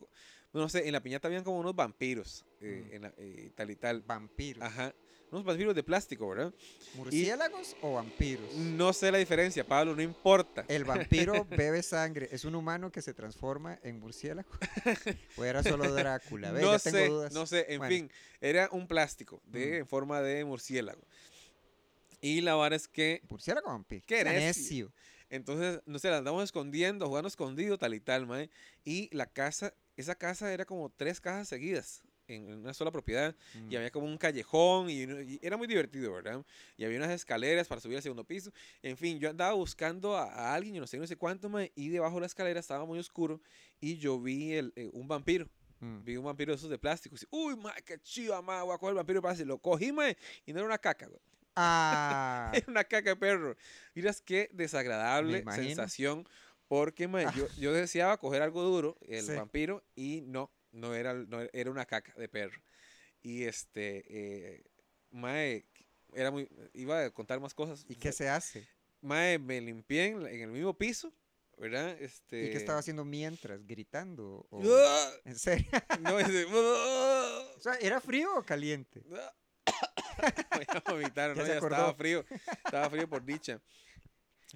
[0.54, 2.93] no sé, en la piñata habían como unos vampiros, eh, Mm.
[2.95, 4.02] en la- eh, tal y tal.
[4.02, 4.63] Vampiros.
[4.63, 4.93] Ajá.
[5.32, 6.52] Unos vampiros de plástico, ¿verdad?
[6.96, 8.52] ¿Murciélagos o vampiros?
[8.56, 10.65] No sé la diferencia, Pablo, no importa.
[10.68, 12.28] El vampiro bebe sangre.
[12.32, 14.50] ¿Es un humano que se transforma en murciélago?
[15.38, 16.52] ¿O era solo Drácula?
[16.52, 17.34] Ve, no ya tengo sé, dudas.
[17.34, 17.96] no sé, en Bueno.
[17.96, 18.12] fin,
[18.42, 19.74] era un plástico de, Mm.
[19.76, 21.02] en forma de murciélago.
[22.22, 24.04] Y la vara es que, ¿Murciélago o vampiro?
[24.08, 24.92] Qué necio.
[25.30, 28.50] entonces, no sé, la andamos escondiendo, jugando escondido, tal y tal, mae.
[28.84, 32.02] Y la casa, esa casa era como tres casas seguidas
[32.36, 33.36] en una sola propiedad.
[33.54, 33.72] Mm.
[33.72, 36.44] Y había como un callejón y, y era muy divertido, ¿verdad?
[36.78, 38.52] Y había unas escaleras para subir al segundo piso.
[38.82, 41.72] En fin, yo andaba buscando a, a alguien, yo no sé, no sé cuánto, mae,
[41.76, 43.42] y debajo de la escalera estaba muy oscuro
[43.80, 45.48] y yo vi el, eh, un vampiro.
[45.80, 46.04] Mm.
[46.04, 47.15] Vi un vampiro de esos de plástico.
[47.15, 50.18] Y, Uy, mae, qué chido, mae, voy a coger el vampiro para Lo cogí, mae,
[50.46, 51.22] y no era una caca, güey.
[51.56, 53.56] Ah, Era una caca de perro.
[53.94, 56.28] Miras qué desagradable sensación.
[56.68, 59.34] Porque, mae, yo, yo deseaba coger algo duro, el Sí.
[59.34, 62.62] vampiro, y no, no era, no era- una caca de perro.
[63.22, 64.63] Y este, eh,
[65.12, 65.65] mae,
[66.13, 67.86] era muy, iba a contar más cosas.
[67.88, 68.68] ¿y qué se hace?
[69.02, 71.13] Mae, me limpié en, en el mismo piso,
[71.58, 71.89] ¿verdad?
[72.02, 72.46] Este...
[72.46, 73.65] ¿Y qué estaba haciendo mientras?
[73.65, 74.46] ¿Gritando?
[74.50, 75.12] o- ¡Ah!
[75.26, 75.68] ¿En serio?
[76.02, 77.42] No, ese- ¡Ah!
[77.58, 79.04] O sea, ¿era frío o caliente?
[80.56, 81.48] Voy a vomitar, Ya ¿no?
[81.48, 82.26] Ya estaba frío.
[82.65, 83.62] Estaba frío por dicha.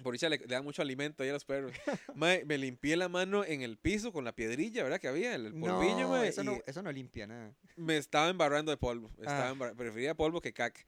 [0.02, 1.72] Por dicha le, le dan mucho alimento ahí a los perros.
[2.14, 5.00] Mae, me limpié la mano en el piso con la piedrilla, ¿verdad?
[5.00, 7.54] Que había, el, el polvillo, no, mae, eso no, eso no limpia nada.
[7.76, 9.10] me estaba embarrando de polvo.
[9.18, 9.74] Estaba Ah.
[9.76, 10.84] prefería polvo que caca.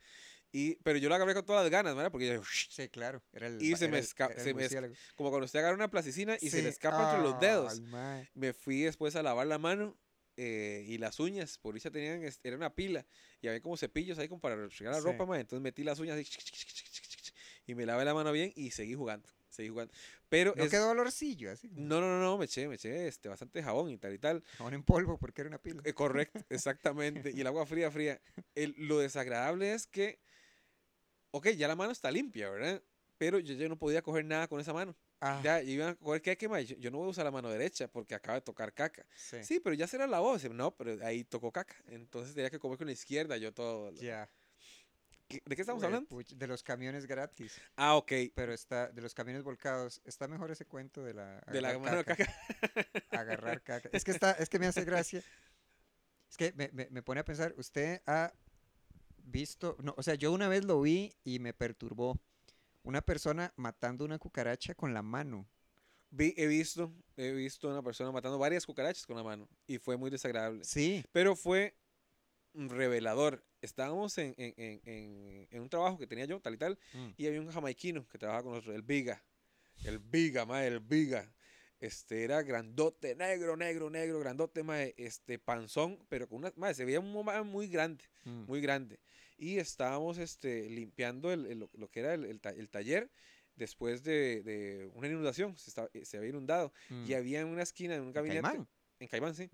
[0.52, 2.10] Y, pero yo lo agarré con todas las ganas, ¿verdad?
[2.10, 3.22] Porque yo, Sí, claro.
[3.32, 4.94] Era el, Y se era se me esca- murciélago.
[5.14, 6.62] como cuando usted agarra una plasticina y se Sí.
[6.62, 7.80] le escapa entre los dedos.
[7.82, 8.28] Mae.
[8.34, 9.96] Me fui después a lavar la mano
[10.38, 13.06] eh, y las uñas, por eso tenían, este, era una pila,
[13.40, 15.06] y había como cepillos ahí como para restregar la Sí.
[15.06, 16.24] ropa, mae, entonces metí las uñas así,
[17.66, 19.92] y me lavé la mano bien y seguí jugando, seguí jugando.
[20.28, 21.68] Pero No es- quedó olorcillo, así.
[21.72, 24.42] no, no, no, no, me eché, me eché este, bastante jabón y tal y tal.
[24.56, 25.82] Jabón en polvo porque era una pila.
[25.84, 27.30] Eh, correcto, exactamente.
[27.34, 28.20] Y el agua fría, fría.
[28.54, 30.20] El- lo desagradable es que,
[31.30, 32.82] ok, ya la mano está limpia, ¿verdad?
[33.18, 34.96] Pero yo ya no podía coger nada con esa mano.
[35.20, 37.30] Ah, Ya, yo iba a coger caca, ma, yo, yo no voy a usar la
[37.30, 39.06] mano derecha porque acaba de tocar caca.
[39.14, 39.42] sí.
[39.42, 40.06] Sí, pero ya se la.
[40.34, 41.74] Dice, No, pero ahí tocó caca.
[41.86, 43.90] Entonces tenía que comer con la izquierda, yo todo.
[43.92, 44.26] Ya.
[44.26, 44.35] ¿Qué-
[45.28, 46.08] ¿De qué estamos hablando?
[46.36, 47.60] De los camiones gratis.
[47.76, 48.12] Ah, ok.
[48.34, 50.00] Pero está, de los camiones volcados.
[50.04, 51.40] Está mejor ese cuento de la.
[51.50, 52.26] De la agarrar mano caca.
[53.10, 53.88] Agarrar caca.
[53.92, 55.22] Es que está, es que me hace gracia.
[56.30, 58.32] Es que me, me- me pone a pensar, usted ha
[59.24, 62.18] visto, no, o sea, yo una vez lo vi y me perturbó.
[62.82, 65.48] Una persona matando una cucaracha con la mano.
[66.10, 69.78] Vi- he visto, he visto a una persona matando varias cucarachas con la mano y
[69.78, 70.62] fue muy desagradable.
[70.64, 71.04] Sí.
[71.10, 71.74] Pero fue
[72.56, 73.44] revelador.
[73.60, 77.08] Estábamos en, en- en- en- un trabajo que tenía yo, tal y tal, Mm.
[77.16, 79.22] y había un jamaiquino que trabajaba con nosotros, el Viga.
[79.84, 81.32] El Viga, mae, el Viga.
[81.78, 86.84] Este era grandote, negro, negro, negro, grandote, mae, este panzón, pero con una, mae, se
[86.86, 88.44] veía un mae muy grande, Mm.
[88.46, 88.98] muy grande.
[89.36, 93.10] Y estábamos este, limpiando el- el- lo, que era el, el ta- el taller
[93.54, 96.72] después de, de una inundación, se, estaba- se había inundado.
[96.88, 97.14] Y Mm.
[97.16, 98.68] había en una esquina, en un ¿En gabinete, Caimán?
[99.00, 99.50] en Caimán, sí,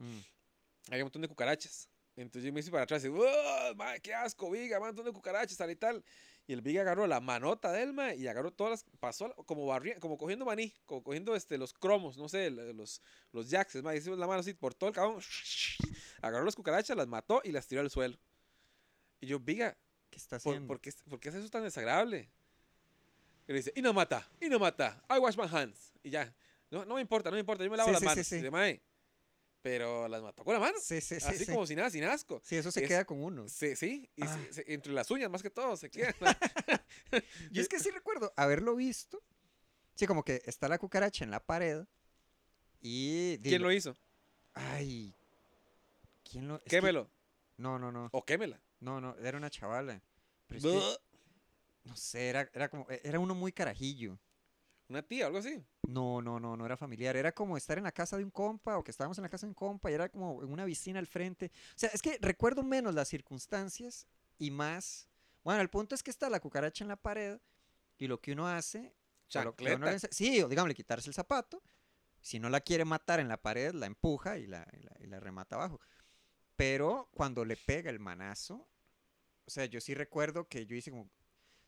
[0.88, 1.88] había un montón de cucarachas.
[2.16, 5.06] Entonces yo me hice para atrás y, ¡Oh, mae, qué asco, Viga, man, un montón
[5.06, 6.04] de cucarachas, tal y tal.
[6.46, 9.66] Y el Viga agarró la manota de él, mae, y agarró todas las, pasó como
[9.66, 13.00] barri- como cogiendo maní, como cogiendo este, los cromos, no sé, los,
[13.32, 15.20] los jacks, mae, hizo la mano así por todo el cabrón,
[16.20, 18.18] agarró las cucarachas, las mató y las tiró al suelo.
[19.20, 19.76] Y yo, Viga,
[20.10, 20.66] ¿Qué está ¿por, haciendo?
[20.66, 22.28] por qué, por qué hace eso tan desagradable?
[23.48, 25.92] Y le dice, y no mata, y no mata, I wash my hands.
[26.02, 26.34] Y ya,
[26.70, 28.26] no, no me importa, no me importa, yo me lavo Sí, las sí, sí, manos.
[28.26, 28.36] sí.
[29.64, 30.78] Y dice, "Mae, pero las mató con la mano.
[30.80, 31.26] Sí, sí, sí.
[31.26, 31.52] Así sí.
[31.52, 32.40] como sin nada, sin asco.
[32.44, 33.48] Sí, eso se es- queda con uno.
[33.48, 34.38] Sí, sí, y Ah.
[34.50, 36.14] se- se- entre las uñas más que todo se queda.
[37.50, 39.22] Yo es que sí recuerdo haberlo visto.
[39.94, 41.84] Sí, como que está la cucaracha en la pared
[42.80, 43.38] y...
[43.38, 43.96] ¿Quién lo hizo?
[44.54, 45.14] Ay.
[46.24, 46.60] ¿Quién lo...?
[46.62, 47.10] que- Quémelo.
[47.58, 48.08] No, no, no.
[48.12, 48.60] O quémela.
[48.80, 50.02] No, no, era una chavala.
[50.46, 50.96] Pero es que, Buh.
[51.84, 52.86] no sé, era, era como...
[52.90, 54.18] e- Era uno muy carajillo.
[54.92, 55.64] Una tía, algo así.
[55.88, 57.16] No, no, no, no era familiar.
[57.16, 59.46] Era como estar en la casa de un compa o que estábamos en la casa
[59.46, 61.50] de un compa y era como en una piscina al frente.
[61.70, 64.06] O sea, es que recuerdo menos las circunstancias
[64.38, 65.08] y más...
[65.44, 67.40] Bueno, el punto es que está la cucaracha en la pared
[67.96, 68.94] y lo que uno hace...
[69.32, 71.62] lo que uno le sí, o digámosle, quitarse el zapato.
[72.20, 75.06] Si no la quiere matar en la pared, la empuja y la, y la, y
[75.06, 75.80] la remata abajo.
[76.54, 78.68] Pero cuando le pega el manazo,
[79.46, 81.08] o sea, yo sí recuerdo que yo hice como...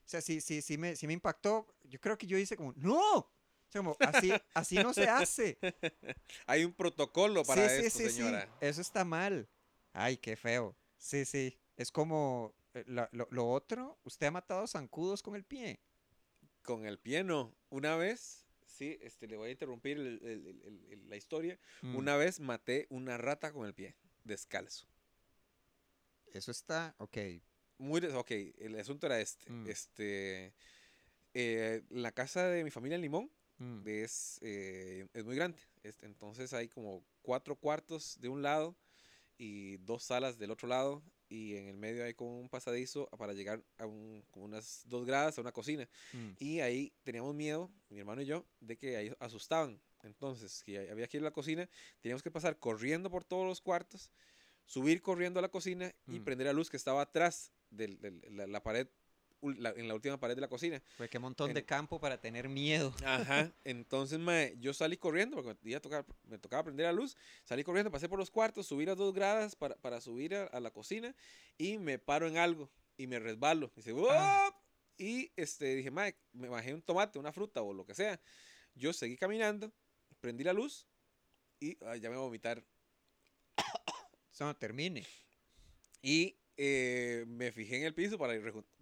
[0.04, 1.66] O sea, sí, sí, sí me, sí me impactó.
[1.84, 3.18] Yo creo que yo hice como, ¡no!
[3.18, 3.30] O
[3.68, 5.58] sea, como, así, así no se hace.
[6.46, 8.48] Hay un protocolo para sí, sí, esto, sí, sí, señora.
[8.60, 9.48] Eso está mal.
[9.92, 10.76] Ay, qué feo.
[10.98, 11.58] Sí, sí.
[11.76, 15.80] Es como eh, lo, lo otro, usted ha matado zancudos con el pie.
[16.62, 17.54] Con el pie no.
[17.70, 21.58] Una vez, sí, este, le voy a interrumpir el- el- el- el- el- la historia.
[21.82, 24.86] Mm, Una vez maté una rata con el pie, descalzo.
[26.32, 27.16] Eso está, ok.
[27.78, 29.50] Muy, ok, el asunto era este.
[29.50, 29.68] Mm.
[29.68, 30.54] Este,
[31.34, 35.58] eh, la casa de mi familia en Limón mm, es, eh, es muy grande.
[35.82, 38.76] Este, entonces hay como cuatro cuartos de un lado
[39.36, 41.02] y dos salas del otro lado.
[41.28, 45.04] Y en el medio hay como un pasadizo para llegar a un, como unas dos
[45.04, 45.88] gradas a una cocina.
[46.12, 46.30] mm.
[46.38, 49.80] Y ahí teníamos miedo, mi hermano y yo, de que ahí asustaban.
[50.04, 51.68] Entonces, que había que ir a la cocina,
[52.00, 54.10] teníamos que pasar corriendo por todos los cuartos,
[54.66, 56.24] subir corriendo a la cocina y Mm.
[56.24, 57.88] prender la luz que estaba atrás de
[58.30, 58.86] la, la pared,
[59.42, 60.82] la- en la última pared de la cocina.
[60.96, 62.94] Fue qué montón de En- campo para tener miedo.
[63.04, 63.52] Ajá.
[63.64, 67.16] Entonces, mae, yo salí corriendo porque me, tocar- me tocaba prender la luz.
[67.44, 70.60] Salí corriendo, pasé por los cuartos, subí las dos gradas para, para subir a, a
[70.60, 71.14] la cocina
[71.58, 73.70] y me paro en algo y me resbalo.
[73.76, 74.50] Dice, Ah.
[74.96, 78.20] Y este, dije, mae, me bajé un tomate, una fruta o lo que sea.
[78.76, 79.72] Yo seguí caminando,
[80.20, 80.86] prendí la luz
[81.60, 82.64] y ay, ya me voy a vomitar.
[84.34, 85.06] Eso no termine.
[86.02, 88.34] Y eh, me fijé en el piso para,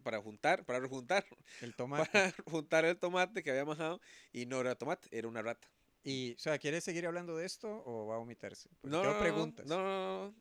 [0.03, 1.27] para juntar, para rejuntar,
[1.61, 2.09] El tomate.
[2.11, 4.01] para juntar el tomate que había majado
[4.33, 5.69] y no era tomate, era una rata.
[6.05, 8.71] Y, o sea, ¿quiere seguir hablando de esto o va a vomitarse?
[8.81, 9.67] Porque No, tengo no, no, preguntas.
[9.67, 9.85] No, no,
[10.31, 10.35] no.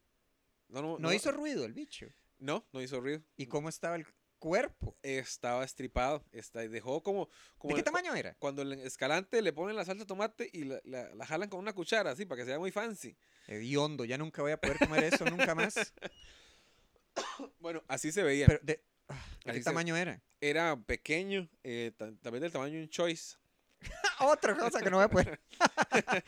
[0.69, 2.07] No, no, No hizo ruido el bicho.
[2.39, 3.21] No, no hizo ruido.
[3.35, 4.05] ¿Y cómo estaba el
[4.41, 4.97] cuerpo?
[5.03, 6.25] Estaba estripado.
[6.33, 7.29] Está, dejó como.
[7.57, 8.33] como ¿De qué el- tamaño era?
[8.39, 11.59] Cuando el escalante le ponen la salsa de tomate y la, la- la jalan con
[11.61, 13.15] una cuchara, así, para que sea muy fancy.
[13.47, 15.75] Hediondo, ya nunca voy a poder comer eso, nunca más.
[17.59, 18.47] Bueno, así se veía.
[18.47, 19.13] Pero, ¿de, ah,
[19.45, 20.21] ¿de Así qué se- tamaño era?
[20.39, 23.35] Era pequeño, eh, ta- también del tamaño de un choice.
[24.19, 25.39] Otra cosa que no voy a poder.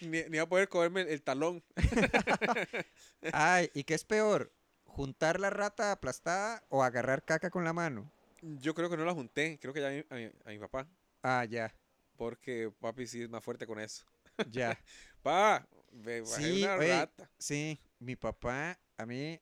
[0.00, 1.64] Ni, ni iba a poder comerme el, el talón.
[3.32, 4.52] Ay, ¿y qué es peor?
[4.96, 8.10] ¿Juntar la rata aplastada o agarrar caca con la mano?
[8.42, 9.58] Yo creo que no la junté.
[9.60, 10.86] Creo que ya a mi, a mi- a mi papá.
[11.22, 11.72] Ah, ya,
[12.16, 14.04] Porque papi sí es más fuerte con eso.
[14.52, 14.78] ya.
[15.22, 17.30] Pa, me bajé Sí, una oye, rata.
[17.38, 19.40] Sí, mi papá, a mí,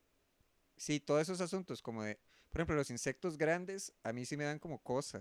[0.77, 2.19] sí, todos esos asuntos como de,
[2.51, 5.21] por ejemplo, los insectos grandes, a mí sí me dan como cosa.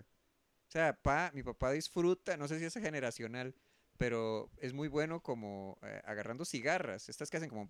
[0.69, 3.55] O sea, pa, mi papá disfruta, no sé si es generacional,
[4.01, 7.69] pero es muy bueno como agarrando cigarras, estas que hacen como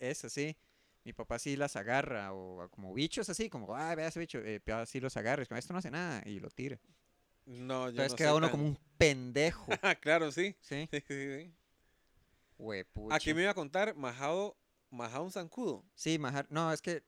[0.00, 0.56] es así.
[1.04, 4.40] Mi papá sí las agarra, o como bichos así, como, ah, vea ese bicho,
[4.72, 6.80] así los agarra, esto no hace nada, y lo tira.
[7.44, 9.70] No, yo Entonces no queda uno como un pendejo.
[10.00, 10.56] claro, sí.
[10.60, 10.88] Sí.
[10.90, 11.54] sí, sí, sí.
[12.56, 13.14] Huepucha.
[13.14, 14.56] Aquí me iba a contar, majado,
[14.88, 15.84] majado un zancudo.
[15.94, 17.02] Sí, majar, no, es que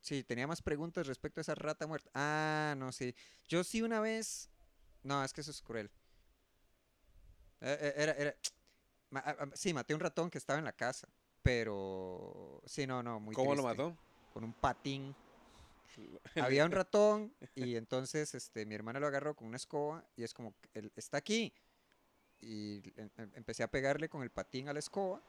[0.00, 2.10] Sí, tenía más preguntas respecto a esa rata muerta.
[2.12, 3.14] Ah, no, sí.
[3.48, 4.50] Yo sí una vez
[5.04, 5.90] no, es que eso es cruel.
[7.60, 8.34] Eh, eh, Era, era.
[9.54, 11.08] Sí, maté un ratón que estaba en la casa.
[11.42, 12.60] Pero.
[12.66, 13.96] Sí, no, no, muy ¿Cómo lo mató?
[14.32, 15.14] Con un patín.
[16.36, 20.34] Había un ratón y entonces este, mi hermana lo agarró con una escoba y es
[20.34, 21.54] como, él está aquí.
[22.40, 25.22] Y em- em- empecé a pegarle con el patín a la escoba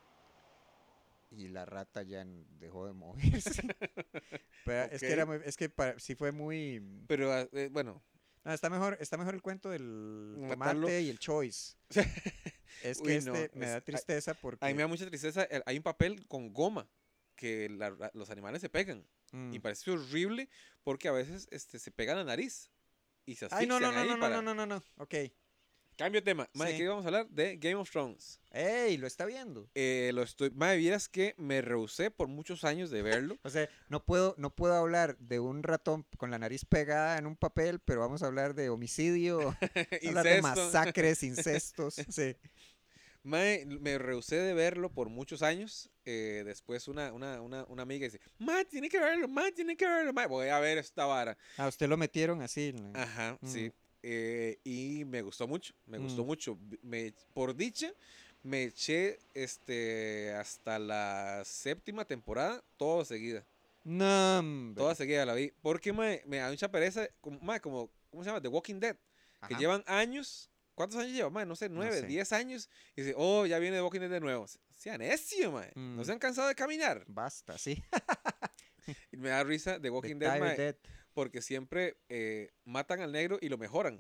[1.30, 3.62] y la rata ya dejó de moverse.
[4.66, 6.82] Pero Es que, era muy- es que para- sí fue muy...
[7.08, 8.02] Pero eh, bueno,
[8.46, 9.82] no, está, mejor, está mejor el cuento del
[10.38, 10.82] Matarlo.
[10.88, 11.76] tomate y el choice.
[12.84, 14.64] Es que Uy, este no, me es- da a- tristeza porque...
[14.64, 15.44] a mí me da mucha tristeza.
[15.44, 16.88] el- Hay un papel con goma
[17.36, 19.06] que la- los animales se pegan.
[19.32, 19.54] mm.
[19.54, 20.50] Y parece horrible
[20.84, 22.70] porque a veces este, se pegan la nariz
[23.26, 24.84] y se Ay, no, no, asfixian no, ahí no, no, para- no, no, no, no,
[25.04, 25.16] ok.
[25.98, 26.50] Cambio de tema.
[26.54, 26.78] Sí.
[26.78, 27.28] ¿qué vamos a hablar?
[27.30, 28.40] De Game of Thrones.
[28.52, 28.98] ¡Ey!
[28.98, 29.70] Lo está viendo.
[29.76, 30.50] Eh, lo estoy...
[30.52, 33.38] Mae, vieras que me rehusé por muchos años de verlo.
[33.44, 37.26] O sea, no puedo, no puedo hablar de un ratón con la nariz pegada en
[37.28, 39.56] un papel, pero vamos a hablar de homicidio,
[40.08, 41.96] hablar de masacres, incestos.
[42.10, 42.36] Sí.
[43.24, 45.90] Mae, me rehusé de verlo por muchos años.
[46.06, 49.88] eh, después una, una, una, una amiga dice, Mae, tiene que verlo, Mae, tiene que
[49.88, 50.14] verlo.
[50.14, 51.36] Mae, voy a ver esta vara.
[51.58, 52.76] A usted lo metieron así.
[52.94, 53.48] Ajá, Mm.
[53.48, 53.72] sí.
[54.08, 56.28] Eh, y me gustó mucho, me gustó Mm.
[56.28, 56.56] mucho.
[56.62, 57.92] Vi- Me, por dicha,
[58.44, 63.44] me eché este, hasta la séptima temporada, toda seguida.
[63.84, 64.74] No.
[64.76, 65.52] Toda seguida la vi.
[65.62, 68.42] Porque mae, me da mucha pereza, como, como, ¿cómo se llama?
[68.42, 68.96] The Walking Dead.
[69.48, 69.58] Que Ajá.
[69.60, 70.52] llevan años.
[70.76, 71.30] ¿Cuántos años lleva?
[71.32, 72.06] Mae, no sé, No nueve, sé.
[72.08, 72.70] diez años.
[72.96, 74.46] Y dice, oh, ya viene The Walking Dead de nuevo.
[74.76, 75.52] Sea necio.
[75.76, 76.06] No Mm.
[76.06, 77.04] se han cansado de caminar.
[77.08, 77.84] Basta, sí.
[79.12, 80.76] Y me da risa The The Walking Dead, Tired mae, Dead.
[81.16, 84.00] Porque siempre eh, matan al negro y lo mejoran.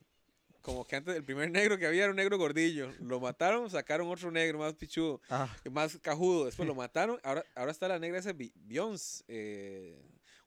[0.61, 2.91] Como que antes el primer negro que había era un negro gordillo.
[2.99, 6.45] Lo mataron, sacaron otro negro más pichudo, Ah, más cajudo.
[6.45, 7.20] Después lo mataron.
[7.24, 9.24] Ahora, ahora está la negra esa Beyoncé.
[9.28, 9.99] eh,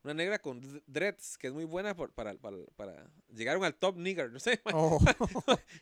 [0.05, 3.97] una negra con dreads que es muy buena por- para, para, para- Llegaron al top
[3.97, 4.31] nigger.
[4.31, 4.61] No sé.
[4.73, 4.99] oh,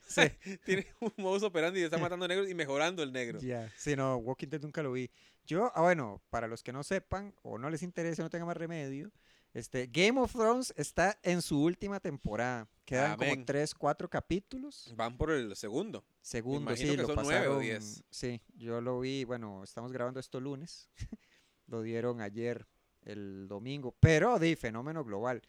[0.07, 0.23] sí.
[0.65, 3.41] Tiene un modus operandi y está matando negros y mejorando el negro.
[3.41, 5.11] Ya, sí, no, Walking Dead nunca lo vi.
[5.47, 8.57] Yo, ah, bueno, para los que no sepan o no les interese, no tengan más
[8.57, 9.13] remedio,
[9.57, 12.69] este, Game of Thrones está en su última temporada.
[12.85, 14.93] Quedan como tres, cuatro capítulos.
[14.95, 16.05] Van por el segundo.
[16.21, 17.63] Segundo, sí, que lo son nueve o pasaron.
[17.63, 18.05] diez.
[18.11, 20.91] Sí, yo lo vi, bueno, estamos grabando esto lunes.
[21.69, 22.67] lo dieron ayer,
[23.01, 25.41] el domingo, pero de fenómeno global.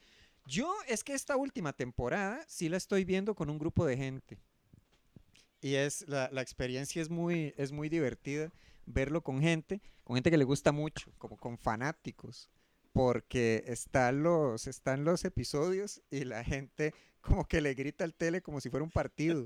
[0.45, 4.39] Yo es que esta última temporada sí la estoy viendo con un grupo de gente.
[5.59, 8.53] Y es la, la experiencia es muy, es muy divertida
[8.85, 12.49] verlo con gente, con gente que le gusta mucho, como con fanáticos,
[12.97, 18.41] porque están los, están los episodios y la gente como que le grita al tele
[18.41, 19.45] como si fuera un partido.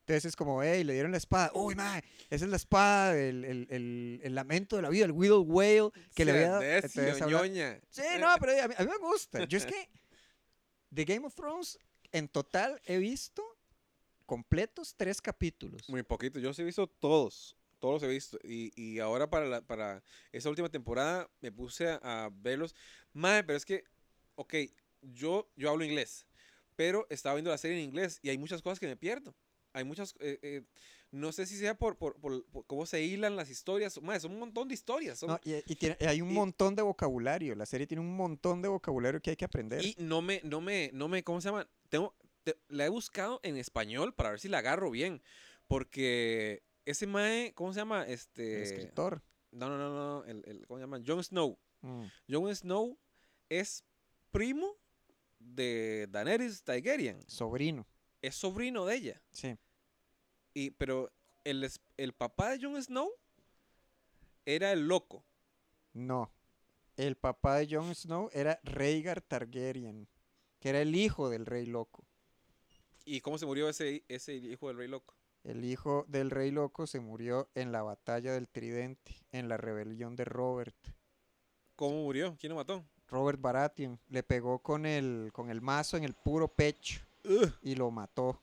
[0.00, 1.50] Entonces es como, hey, le dieron la espada.
[1.54, 5.10] Uy, mae, esa es la espada del el, el- el lamento de la vida, el
[5.12, 6.62] Widow Whale, que le había dado.
[6.86, 7.38] Entonces habla-.
[7.90, 9.44] Sí, no, pero a mí, a mí me gusta.
[9.46, 9.88] Yo es que
[10.90, 11.76] de Game of Thrones,
[12.12, 13.42] en total he visto
[14.26, 15.88] completos tres capítulos.
[15.88, 16.38] Muy poquito.
[16.38, 17.56] Yo sí he visto todos.
[17.78, 18.38] Todos los he visto.
[18.44, 20.02] Y, y ahora para, la, para
[20.32, 22.74] esa última temporada me puse a, a verlos.
[23.12, 23.84] Madre, pero es que,
[24.34, 24.54] ok,
[25.02, 26.26] yo, yo hablo inglés.
[26.74, 29.34] Pero estaba viendo la serie en inglés y hay muchas cosas que me pierdo.
[29.72, 30.14] Hay muchas...
[30.20, 30.62] eh, eh,
[31.12, 34.00] no sé si sea por, por, por- por cómo se hilan las historias.
[34.02, 35.18] Madre, son un montón de historias.
[35.20, 37.54] son- No, y, y tiene- hay un y- montón de vocabulario.
[37.54, 39.84] La serie tiene un montón de vocabulario que hay que aprender.
[39.84, 41.68] Y no me, no me, no me, ¿cómo se llama?
[41.88, 45.22] Tengo, te- la he buscado en español para ver si la agarro bien.
[45.68, 48.04] Porque ese mae, ¿cómo se llama?
[48.04, 48.62] el Este.
[48.62, 49.22] escritor.
[49.52, 50.24] No, no, no, no.
[50.24, 51.00] El, el- ¿Cómo se llama?
[51.06, 51.58] Jon Snow.
[51.82, 52.98] Mm, Jon Snow
[53.48, 53.84] es
[54.30, 54.74] primo
[55.38, 57.20] de Daenerys Targaryen.
[57.28, 57.86] sobrino.
[58.22, 59.22] Es sobrino de ella.
[59.32, 59.56] Sí.
[60.54, 61.12] Y, pero
[61.44, 63.10] el, el papá de Jon Snow
[64.44, 65.24] era el loco.
[65.92, 66.30] No.
[66.96, 70.08] El papá de Jon Snow era Rhaegar Targaryen,
[70.60, 72.04] que era el hijo del rey loco.
[73.04, 75.14] ¿Y cómo se murió ese, ese hijo del rey loco?
[75.46, 80.16] El hijo del rey loco se murió en la batalla del Tridente, en la rebelión
[80.16, 80.76] de Robert.
[81.76, 82.36] ¿Cómo murió?
[82.40, 82.84] ¿Quién lo mató?
[83.06, 87.52] Robert Baratheon le pegó con el, con el mazo en el puro pecho Ugh.
[87.62, 88.42] y lo mató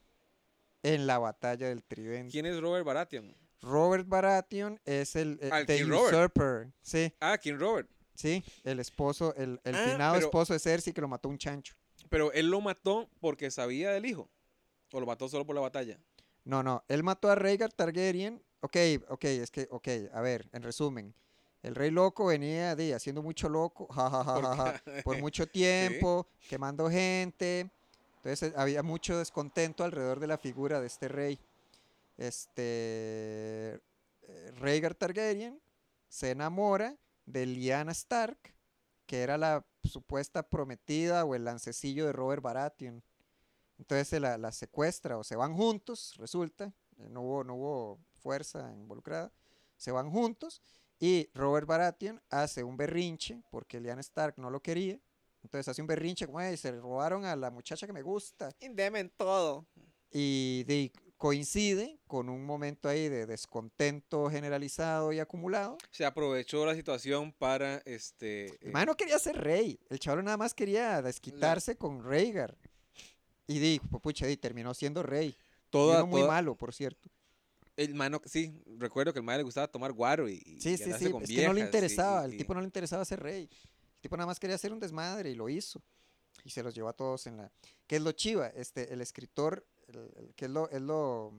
[0.82, 2.30] en la batalla del Tridente.
[2.30, 3.36] ¿Quién es Robert Baratheon?
[3.60, 6.14] Robert Baratheon es el, el Ah, el King Robert.
[6.14, 6.72] Usurper.
[6.80, 7.90] Sí, Ah, ¿quién Robert?
[8.14, 11.36] sí, el esposo, el, el Ah, finado pero- esposo de Cersei que lo mató un
[11.36, 11.74] chancho.
[12.08, 14.30] Pero él lo mató porque sabía del hijo.
[14.92, 15.98] ¿O lo mató solo por la batalla?
[16.44, 18.42] No, no, él mató a Rhaegar Targaryen.
[18.60, 18.76] Ok,
[19.08, 21.14] ok, es que, ok, a ver, en resumen.
[21.62, 25.46] El rey loco venía de haciendo mucho loco, ja, ja, ja, ja, ja, por mucho
[25.48, 27.70] tiempo, quemando gente.
[28.16, 31.38] Entonces había mucho descontento alrededor de la figura de este rey.
[32.16, 33.80] Este
[34.22, 35.60] eh, Rhaegar Targaryen
[36.08, 38.38] se enamora de Lyanna Stark,
[39.06, 43.02] que era la supuesta prometida o el lancecillo de Robert Baratheon.
[43.84, 47.98] Entonces se la, la secuestra o se van juntos, resulta, eh, no hubo, no hubo
[48.14, 49.30] fuerza involucrada,
[49.76, 50.62] se van juntos
[50.98, 54.98] y Robert Baratheon hace un berrinche porque Lyanna Stark no lo quería.
[55.42, 58.56] Entonces hace un berrinche como, "Ey, se robaron a la muchacha que me gusta.
[58.60, 59.66] Indemen todo.
[60.10, 65.76] Y de- coincide con un momento ahí de descontento generalizado y acumulado.
[65.90, 68.46] Se aprovechó la situación para este.
[68.46, 69.78] eh, El no quería ser rey.
[69.90, 72.56] El chaval nada más quería desquitarse con Rhaegar.
[73.46, 75.36] Y di, pu- pucha, di, terminó siendo rey.
[75.70, 77.08] toda, Siendo muy toda- malo, por cierto.
[77.76, 80.92] El mano, sí, recuerdo que el madre le gustaba tomar guaro y, y Sí, sí,
[80.96, 81.10] sí.
[81.10, 82.24] con Es que no le interesaba.
[82.24, 83.48] El tipo no le interesaba ser rey.
[83.96, 85.82] El tipo nada más quería hacer un desmadre y lo hizo.
[86.44, 87.50] Y se los llevó a todos en la.
[87.88, 88.46] ¿Qué es lo chiva?
[88.48, 91.32] Este, el escritor, el- el- que es lo, es lo.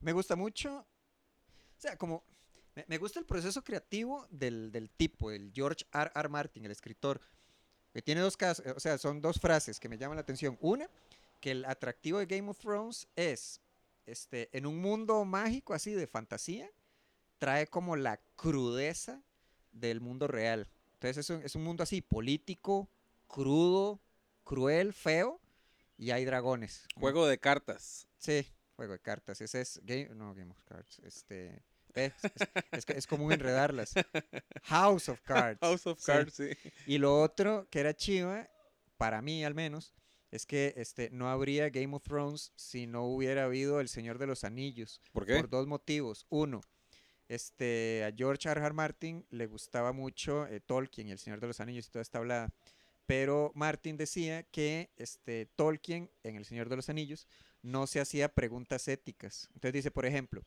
[0.00, 0.78] Me gusta mucho.
[0.78, 2.24] O sea, como.
[2.74, 6.10] Me, me gusta el proceso creativo del, del tipo, el George R.
[6.14, 6.28] R.
[6.30, 7.20] Martin, el escritor.
[7.92, 10.56] Que tiene dos casos, o sea, son dos frases que me llaman la atención.
[10.60, 10.88] Una,
[11.40, 13.60] que el atractivo de Game of Thrones es,
[14.06, 16.70] este, en un mundo mágico así de fantasía,
[17.38, 19.22] trae como la crudeza
[19.72, 20.68] del mundo real.
[20.94, 22.88] Entonces es un, es un mundo así político,
[23.26, 24.00] crudo,
[24.44, 25.40] cruel, feo,
[25.98, 26.86] y hay dragones.
[26.98, 28.06] Juego de cartas.
[28.18, 29.40] Sí, juego de cartas.
[29.40, 30.98] Ese es Game, no Game of Cards.
[31.00, 31.62] Este,
[31.94, 32.12] es,
[32.72, 33.92] es- es común enredarlas.
[34.64, 35.58] House of Cards.
[35.62, 36.06] House of Sí.
[36.06, 36.48] Cards, sí.
[36.86, 38.48] Y lo otro que era chiva,
[38.96, 39.92] para mí al menos,
[40.36, 44.26] es que este, no habría Game of Thrones si no hubiera habido El Señor de
[44.26, 45.00] los Anillos.
[45.12, 45.36] ¿Por qué?
[45.36, 46.26] Por dos motivos.
[46.28, 46.60] Uno,
[47.28, 48.60] este, a George R.
[48.60, 48.72] R.
[48.74, 52.18] Martin le gustaba mucho eh, Tolkien y El Señor de los Anillos y toda esta
[52.18, 52.52] hablada.
[53.06, 57.26] Pero Martin decía que este, Tolkien en El Señor de los Anillos
[57.62, 59.48] no se hacía preguntas éticas.
[59.54, 60.44] Entonces dice, por ejemplo,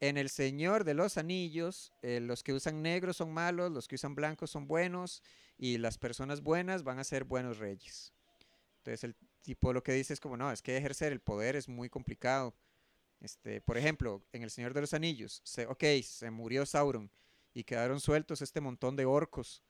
[0.00, 3.96] en El Señor de los Anillos, eh, los que usan negros son malos, los que
[3.96, 5.22] usan blancos son buenos
[5.58, 8.12] y las personas buenas van a ser buenos reyes.
[8.86, 11.68] Entonces el tipo lo que dice es como, no, es que ejercer el poder es
[11.68, 12.54] muy complicado.
[13.20, 17.10] Este, por ejemplo, en El Señor de los Anillos, se, ok, se murió Sauron
[17.52, 19.64] y quedaron sueltos este montón de orcos.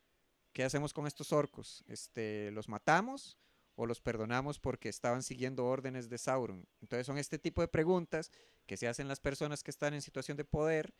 [0.52, 1.82] ¿Qué hacemos con estos orcos?
[1.88, 3.38] Este, ¿Los matamos
[3.74, 6.66] o los perdonamos porque estaban siguiendo órdenes de Sauron?
[6.82, 8.30] Entonces son este tipo de preguntas
[8.66, 10.92] que se hacen las personas que están en situación de poder,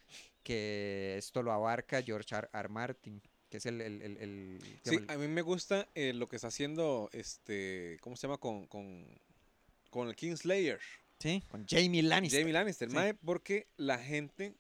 [0.43, 2.49] que esto lo abarca George R.
[2.51, 2.69] R.
[2.71, 3.21] Martin,
[3.51, 3.81] que es el...
[3.81, 8.17] el, el- el- Sí, a mí me gusta eh, lo que está haciendo, este, ¿cómo
[8.17, 8.39] se llama?
[8.39, 9.07] Con, con,
[9.91, 10.81] con el Kingslayer.
[11.19, 12.41] sí, con Jamie Lannister.
[12.41, 12.95] Jamie Lannister, sí.
[12.95, 14.55] mae, porque la gente,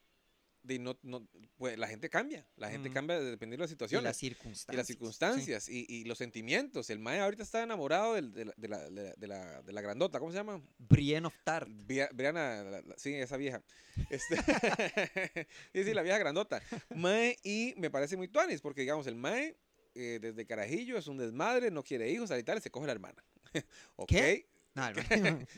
[0.67, 2.47] de no, no, pues, la gente cambia.
[2.57, 2.93] La gente Mm.
[2.93, 4.05] cambia dependiendo de las y situaciones.
[4.05, 4.75] las circunstancias.
[4.75, 4.93] y las sí.
[4.93, 6.91] circunstancias y, y los sentimientos.
[6.91, 9.81] El Mae ahorita está enamorado de, la, de, la, de, la, de la- de la
[9.81, 10.61] grandota, ¿cómo se llama?
[10.79, 11.69] Brienne of Tart.
[11.69, 13.62] Brianna, la- sí, esa vieja.
[14.11, 14.37] Este,
[15.73, 16.62] sí, sí, la vieja grandota.
[16.95, 19.57] Mae, y me parece muy tuanis, porque digamos, el Mae,
[19.95, 22.87] eh, desde Carajillo, es un desmadre, no quiere hijos, tal y tal, y se coge
[22.87, 23.25] la hermana.
[23.97, 24.09] ok.
[24.09, 24.47] ¿Qué?
[25.41, 25.47] No,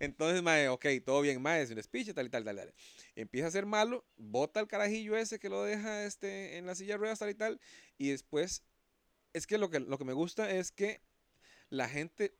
[0.00, 2.74] Entonces, Mae, ok, todo bien, Mae, es un speech, tal y tal, tal, tal.
[3.16, 6.94] Empieza a ser malo, bota el carajillo ese que lo deja este, en la silla
[6.94, 7.60] de ruedas, tal y tal,
[7.96, 8.62] y después,
[9.32, 11.00] es que lo que, lo que me gusta es que
[11.70, 12.34] la gente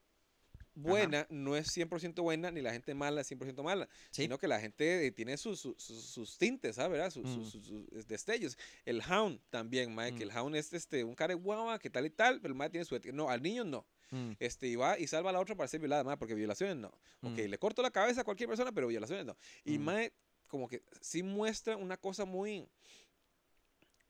[0.75, 4.23] buena no es 100% buena, ni la gente mala es 100% mala, Sí.
[4.23, 6.93] sino que la gente eh, tiene sus, sus, tintes, ¿sabes?
[6.93, 7.11] ¿verdad?
[7.11, 7.87] Sus, sus- Mm.
[7.91, 8.57] sus- destellos.
[8.85, 10.31] El Hound también, Mae, que Mm.
[10.31, 12.85] el Hound es este, un cara guava, que tal y tal, pero el Mae tiene
[12.85, 12.97] su.
[13.13, 13.85] No, al niño no.
[14.11, 16.89] Mm, Este, y va y salva a la otra para ser violada, porque violaciones no.
[17.23, 19.37] Ok, mm, le corto la cabeza a cualquier persona, pero violaciones no.
[19.65, 19.83] Y Mm.
[19.83, 20.13] Mae,
[20.47, 22.69] como que sí muestra una cosa muy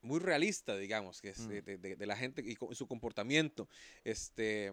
[0.00, 1.48] muy realista, digamos, que es Mm.
[1.48, 3.68] de, de- la gente y su comportamiento.
[4.04, 4.72] Este,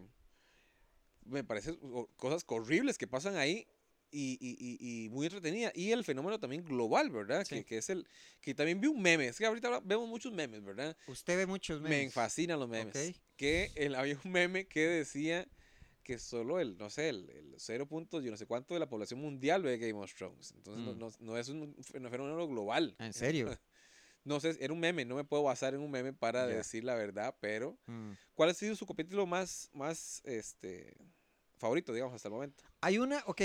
[1.24, 1.76] me parece
[2.16, 3.66] cosas horribles que pasan ahí
[4.10, 5.72] y, y- y- muy entretenida.
[5.74, 7.44] Y el fenómeno también global, ¿verdad?
[7.44, 7.56] Sí.
[7.56, 8.06] Que, que es el,
[8.40, 10.96] que también vi un meme, es que ahorita vemos muchos memes, ¿verdad?
[11.06, 12.14] Usted ve muchos Me memes.
[12.14, 12.94] fascinan los memes.
[13.10, 13.16] Ok.
[13.36, 15.46] Que el- había un meme que decía
[16.02, 17.86] que solo el, no sé, el, el 0.
[17.86, 20.52] punto, yo no sé cuánto de la población mundial ve Game of Thrones.
[20.52, 20.98] Entonces no- Mm.
[20.98, 22.94] no, no es un fen- fenómeno global.
[22.98, 23.46] ¿En serio?
[24.24, 26.56] No sé, era un meme, no me puedo basar en un meme para Ya.
[26.56, 28.10] decir la verdad, pero Mm.
[28.34, 30.96] ¿cuál ha sido su capítulo más, más, este,
[31.58, 32.64] favorito, digamos, hasta el momento?
[32.80, 33.40] Hay una, ok,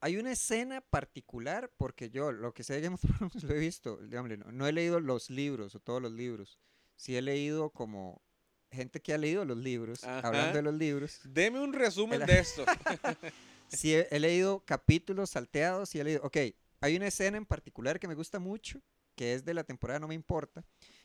[0.00, 3.58] hay una escena particular, porque yo lo que sé de Game of Thrones lo he
[3.58, 6.58] visto, digámosle, no, no he leído los libros o todos los libros,
[6.96, 8.22] sí he leído como
[8.70, 10.28] gente que ha leído los libros, Ajá.
[10.28, 12.64] hablando de los libros, Deme un resumen El- de esto.
[13.68, 16.36] sí he, he leído capítulos salteados y he leído, ok,
[16.80, 18.80] hay una escena en particular que me gusta mucho,
[19.16, 20.64] que es de la temporada No Me Importa,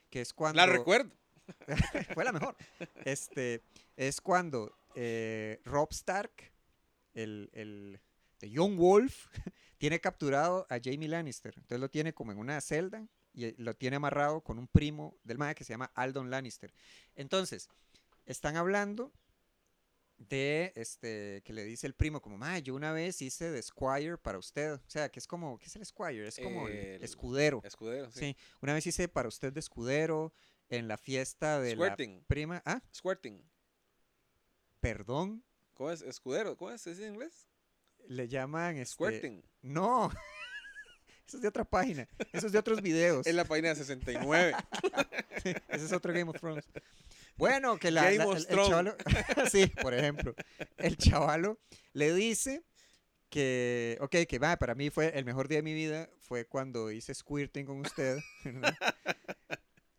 [0.09, 0.57] que es cuando...
[0.57, 1.11] La recuerdo.
[2.13, 2.55] fue la mejor.
[3.05, 3.63] Este,
[3.97, 6.31] es cuando eh, Rob Stark,
[7.15, 7.99] el, el
[8.43, 9.27] de Young Wolf,
[9.77, 11.53] tiene capturado a Jamie Lannister.
[11.55, 15.17] Entonces lo tiene como en una celda y eh, lo tiene amarrado con un primo
[15.23, 16.73] del mae que se llama Aldon Lannister.
[17.15, 17.69] Entonces,
[18.25, 19.13] están hablando
[20.17, 24.17] de este que le dice el primo como, "Ma, yo una vez hice de Squire
[24.17, 26.27] para usted." O sea, que es como, ¿qué es el Squire?
[26.27, 27.61] Es como El- escudero.
[27.63, 28.19] Escudero, sí.
[28.19, 30.33] Sí, una vez hice para usted de escudero
[30.69, 32.17] en la fiesta de Squirting.
[32.19, 32.61] la prima.
[32.65, 33.41] Ah, Squirting.
[34.81, 35.43] perdón.
[35.73, 36.01] ¿Cómo es?
[36.01, 36.55] Escudero.
[36.57, 36.85] ¿Cómo es?
[36.87, 37.47] ¿Es en inglés?
[38.07, 38.93] Le llaman este.
[38.93, 39.43] Squirting.
[39.61, 40.11] No.
[41.27, 42.07] Eso es de otra página.
[42.33, 43.25] Eso es de otros videos.
[43.27, 44.53] Es la página 69.
[45.43, 46.65] Ese es otro Game of Thrones.
[47.37, 48.69] Bueno, que la, Game la- of el, el Thrones.
[48.69, 48.95] chavalo,
[49.49, 50.35] sí, por ejemplo,
[50.77, 51.59] el chavalo
[51.93, 52.63] le dice
[53.29, 56.91] que, ok, que va, para mí fue el mejor día de mi vida fue cuando
[56.91, 58.19] hice squirting con usted.
[58.43, 58.75] ¿verdad?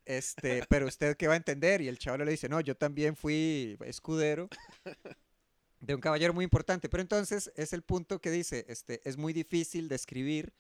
[0.05, 3.17] Este, pero usted qué va a entender y el chavalo le dice, no, yo también
[3.17, 4.49] fui escudero
[5.81, 6.89] de un caballero muy importante.
[6.89, 10.53] Pero entonces es el punto que dice, este, es muy difícil describir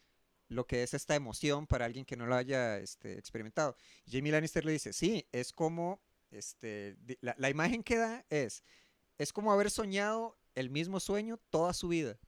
[0.48, 3.76] lo que es esta emoción para alguien que no lo haya este, experimentado.
[4.10, 6.00] Jamie Lannister le dice, sí, es como,
[6.30, 8.62] este, la, la imagen que da es,
[9.18, 12.18] es como haber soñado el mismo sueño toda su vida.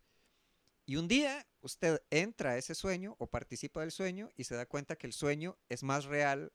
[0.86, 4.66] Y un día usted entra a ese sueño o participa del sueño y se da
[4.66, 6.52] cuenta que el sueño es más real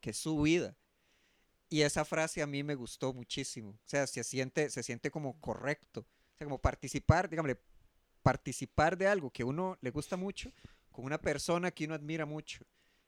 [0.00, 0.76] que su vida.
[1.70, 3.70] Y esa frase a mí me gustó muchísimo.
[3.70, 6.00] O sea, se siente, se siente como correcto.
[6.00, 7.56] O sea, como participar, dígame,
[8.22, 10.52] participar de algo que uno le gusta mucho
[10.90, 12.64] con una persona que uno admira mucho.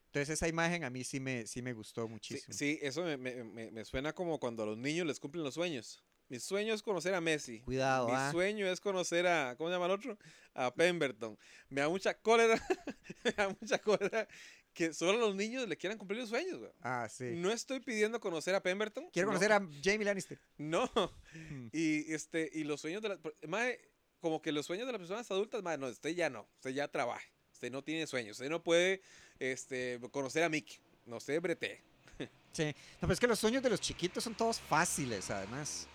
[0.06, 2.52] Entonces esa imagen a mí sí me, sí me gustó muchísimo.
[2.52, 5.54] sí, eso me, me- me- me suena como cuando a los niños les cumplen los
[5.54, 6.02] sueños.
[6.28, 7.60] Mi sueño es conocer a Messi.
[7.60, 8.30] Cuidado, Mi ah.
[8.30, 10.16] sueño es conocer a, ¿cómo se llama el otro?
[10.54, 11.36] A Pemberton.
[11.68, 12.54] Me da mucha cólera,
[13.24, 14.28] me da mucha cólera
[14.72, 16.70] que solo los niños le quieran cumplir los sueños, güey.
[16.82, 17.24] Ah, sí.
[17.36, 19.10] No estoy pidiendo conocer a Pemberton.
[19.12, 20.40] Quiero no, conocer a Jamie Lannister.
[20.58, 20.90] No.
[21.34, 21.68] Mm.
[21.72, 23.18] Y, este, y los sueños de las...
[23.46, 23.80] Mae,
[24.20, 26.48] como que los sueños de las personas adultas, mae, no, usted ya no.
[26.56, 27.26] Usted ya trabaja.
[27.52, 28.38] Usted no tiene sueños.
[28.38, 29.02] Usted no puede
[29.38, 30.78] este, conocer a Mickey.
[31.06, 31.82] No sé, brete.
[32.52, 32.64] Sí.
[32.64, 35.86] No, pero es que los sueños de los chiquitos son todos fáciles, además.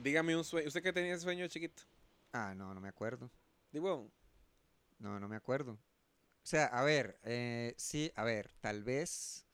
[0.00, 0.68] Dígame un sueño.
[0.68, 1.82] ¿Usted qué tenía ese sueño chiquito?
[2.32, 3.28] Ah, no, no me acuerdo.
[3.72, 4.08] Digo,
[5.00, 5.76] No, no me acuerdo.
[6.44, 9.46] O sea, a ver, eh, sí, a ver, tal vez.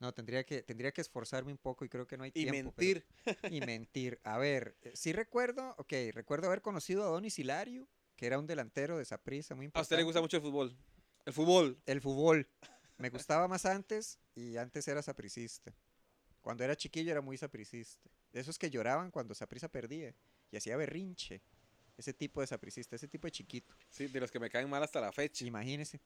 [0.00, 2.72] No, tendría que, tendría que esforzarme un poco y creo que no hay y tiempo.
[2.76, 3.52] pero- mentir.
[3.54, 4.20] y mentir.
[4.24, 8.46] A ver, eh, sí recuerdo, ok, recuerdo haber conocido a Donis Hilario, que era un
[8.46, 9.82] delantero de Saprissa muy A importante.
[9.84, 10.76] usted le gusta mucho el fútbol.
[11.26, 11.78] El fútbol.
[11.86, 12.48] El fútbol.
[12.98, 15.74] Me gustaba más antes y antes era sapricista.
[16.40, 18.10] Cuando era chiquillo era muy sapricista.
[18.32, 20.14] De esos que lloraban cuando Saprissa perdía
[20.50, 21.40] y hacía berrinche.
[21.96, 23.74] Ese tipo de sapricista, ese tipo de chiquito.
[23.88, 25.44] Sí, de los que me caen mal hasta la fecha.
[25.44, 26.00] Imagínese.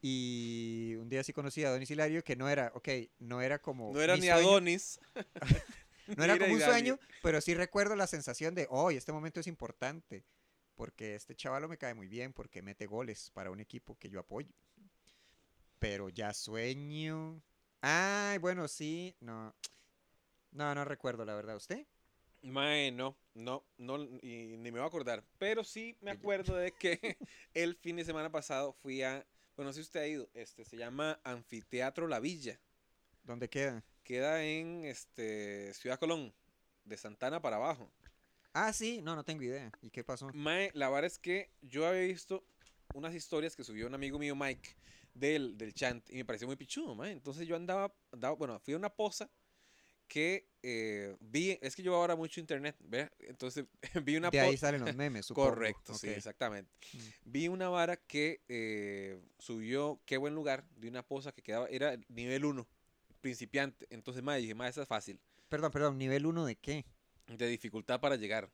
[0.00, 2.88] Y un día sí conocí a Donis Hilario que no era, ok,
[3.20, 3.92] no era como.
[3.92, 5.00] No era ni sueño, Adonis.
[6.18, 9.46] No era como un sueño, pero sí recuerdo la sensación de, oh, este momento es
[9.46, 10.22] importante.
[10.74, 14.18] Porque este chavalo me cae muy bien porque mete goles para un equipo que yo
[14.20, 14.52] apoyo.
[15.78, 17.40] Pero ya sueño.
[17.80, 19.54] Ay, bueno, sí, no.
[20.50, 21.56] No, no recuerdo, la verdad.
[21.56, 21.86] ¿Usted?
[22.44, 25.24] Mae, no, no, no, y ni me voy a acordar.
[25.38, 26.98] Pero sí me acuerdo de que
[27.54, 29.26] el fin de semana pasado fui a,
[29.56, 32.60] bueno, si usted ha ido, este, se llama Anfiteatro La Villa.
[33.22, 33.82] ¿Dónde queda?
[34.02, 36.34] Queda en este, Ciudad Colón,
[36.84, 37.90] de Santana para abajo.
[38.52, 39.72] Ah, sí, no, no tengo idea.
[39.80, 40.28] ¿Y qué pasó?
[40.34, 42.44] Mae, la verdad es que yo había visto
[42.92, 44.76] unas historias que subió un amigo mío, Mike,
[45.14, 47.12] del, del chant, y me pareció muy pichudo, mae.
[47.12, 49.30] Entonces yo andaba, andaba, bueno, fui a una poza
[50.14, 53.10] que eh, vi, es que yo ahora mucho internet, ¿ve?
[53.18, 53.64] Entonces
[54.04, 55.48] vi una De ahí salen los memes, supongo.
[55.48, 56.70] Correcto, sí, exactamente.
[56.92, 56.98] Mm.
[57.24, 61.98] Vi una vara que eh, subió, qué buen lugar, de una poza que quedaba, era
[62.06, 62.64] nivel 1,
[63.20, 63.88] principiante.
[63.90, 66.84] Entonces, mae, dije, mae, esa es fácil, Perdón, perdón, ¿nivel 1 de qué?
[67.26, 68.50] de dificultad para llegar.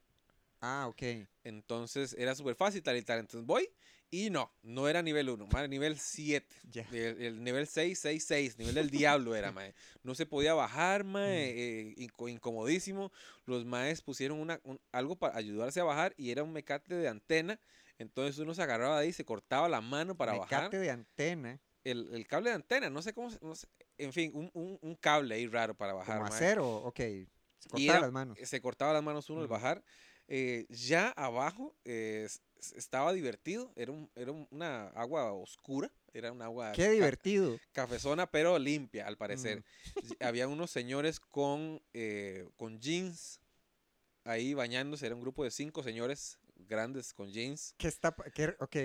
[0.61, 1.03] Ah, ok.
[1.45, 3.21] Entonces era súper fácil, tal y tal.
[3.21, 3.69] Entonces voy
[4.11, 6.55] y no, no era nivel 1, era nivel 7.
[6.71, 6.87] Ya.
[6.93, 9.73] El, el nivel 6, 6, 6, nivel del diablo era, mae.
[10.03, 13.13] No se podía bajar, mae, eh, inco- incomodísimo.
[13.47, 17.09] Los maes pusieron una, un- algo para ayudarse a bajar y era un mecate de
[17.09, 17.59] antena.
[17.99, 20.71] Entonces uno se agarraba de ahí, se cortaba la mano para Mecate bajar.
[20.71, 24.51] de antena, El, el cable de antena, no sé cómo, no sé, en fin, un,
[24.55, 26.19] un- un cable ahí raro para bajar.
[26.19, 26.99] como acero, ok.
[27.59, 28.39] Se cortaba era- las manos.
[28.43, 29.53] Se cortaba las manos uno al Ujú.
[29.55, 29.85] bajar.
[30.33, 32.29] Eh, ya abajo eh,
[32.77, 33.73] estaba divertido.
[33.75, 35.91] Era, un- era un- una agua oscura.
[36.13, 37.59] Era un agua Qué ca- divertido.
[37.73, 39.65] cafezona, pero limpia, al parecer.
[39.97, 40.11] Mm.
[40.25, 43.41] Había unos señores con, eh, con jeans
[44.25, 45.07] ahí bañándose.
[45.07, 47.75] Era un grupo de cinco señores grandes con jeans.
[47.77, 48.77] ¿Qué está, qué, ok.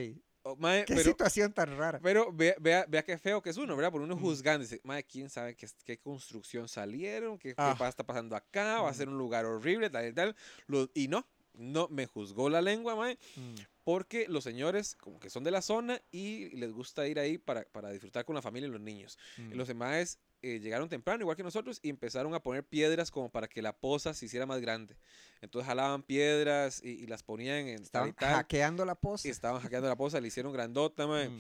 [0.48, 2.00] Oh, mae, Qué pero, situación tan rara.
[2.04, 3.92] pero vea, vea, vea qué feo que es uno, ¿verdad?
[3.92, 4.20] Por uno Mm.
[4.22, 4.62] juzgando.
[4.64, 7.76] Dice, madre, quién sabe qué, qué construcción salieron, qué, Ah.
[7.90, 10.36] está pasando acá, va a ser un lugar horrible, tal y tal.
[10.68, 11.26] Lo- y no,
[11.58, 13.56] no, me juzgó la lengua, mae, Mm.
[13.84, 17.64] porque los señores como que son de la zona y les gusta ir ahí para,
[17.66, 19.18] para disfrutar con la familia y los niños.
[19.38, 19.54] Mm.
[19.54, 23.48] Los demás eh, llegaron temprano, igual que nosotros, y empezaron a poner piedras como para
[23.48, 24.96] que la poza se hiciera más grande.
[25.42, 28.34] Entonces jalaban piedras y, y las ponían en tal y Estaban tal.
[28.36, 29.28] hackeando la posa.
[29.28, 31.30] y estaban hackeando la poza, le hicieron grandota, mae.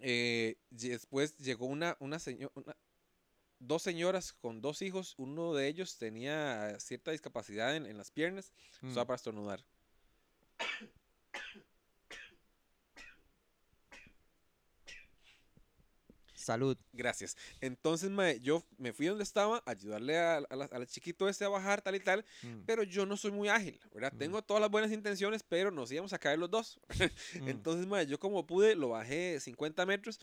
[0.00, 2.52] Eh, y después llegó una, una señora,
[3.60, 5.14] dos señoras con dos hijos.
[5.18, 8.52] Uno de ellos tenía cierta discapacidad en, en las piernas,
[8.82, 8.88] Mm.
[8.90, 9.64] usaba para estornudar.
[16.34, 16.78] Salud.
[16.92, 17.36] Gracias.
[17.60, 21.48] Entonces, mae, yo me fui donde estaba a ayudarle a- a al chiquito este a
[21.48, 22.24] bajar, tal y tal.
[22.42, 22.60] Mm.
[22.64, 24.12] Pero yo no soy muy ágil, ¿verdad?
[24.14, 24.18] Mm.
[24.18, 26.78] Tengo todas las buenas intenciones, pero nos íbamos a caer los dos.
[27.42, 27.48] Mm.
[27.48, 30.20] Entonces, mae, yo como pude, lo bajé 50 metros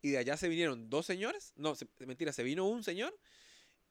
[0.00, 1.52] y de allá se vinieron dos señores.
[1.56, 3.16] No, se- mentira, se vino un señor.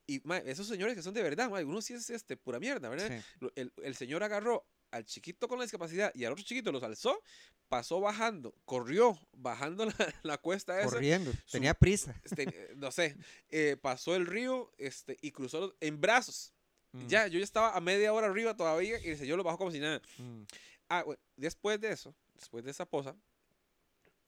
[0.07, 2.89] Y mae, esos señores que son de verdad, mae, uno sí es este, pura mierda,
[2.89, 3.23] ¿verdad?
[3.39, 3.47] Sí.
[3.55, 7.21] El, el señor agarró al chiquito con la discapacidad y al otro chiquito los alzó,
[7.69, 10.89] pasó bajando, corrió bajando la, la cuesta esa.
[10.89, 11.31] Corriendo.
[11.31, 12.19] su- Tenía prisa.
[12.25, 13.15] este, eh, no sé,
[13.49, 16.53] eh, pasó el río este, y cruzó los- en brazos.
[16.93, 17.07] Mm.
[17.07, 19.71] Ya, yo ya estaba a media hora arriba todavía y el señor lo bajó como
[19.71, 20.01] si nada.
[20.17, 20.41] Mm.
[20.89, 23.15] Ah, bueno, después de eso, después de esa posa,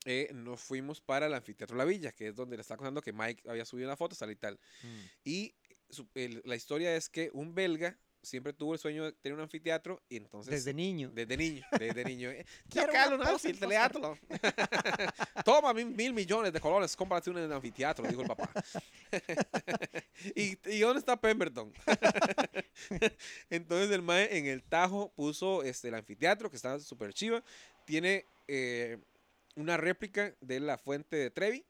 [0.06, 3.14] eh, nos fuimos para el anfiteatro La Villa, que es donde le está contando que
[3.14, 4.60] Mike había subido una foto, tal y tal.
[4.84, 5.00] Mm.
[5.26, 5.56] Y
[5.90, 9.42] su- el- la historia es que un belga siempre tuvo el sueño de tener un
[9.42, 10.50] anfiteatro y entonces...
[10.54, 11.12] Desde niño.
[11.14, 12.30] Desde niño, desde niño.
[12.32, 14.18] eh, Quiero "Ya, Carlos, no, en anfiteatro".
[15.44, 18.50] Toma mil, mil millones de colones, cómprate un anfiteatro, dijo el papá.
[20.36, 21.74] ¿Y, ¿Y dónde está Pemberton?
[23.50, 27.44] Entonces el mae en el Tajo puso este, el anfiteatro, que está súper chiva.
[27.86, 28.98] Tiene eh,
[29.56, 31.66] una réplica de la fuente de Trevi.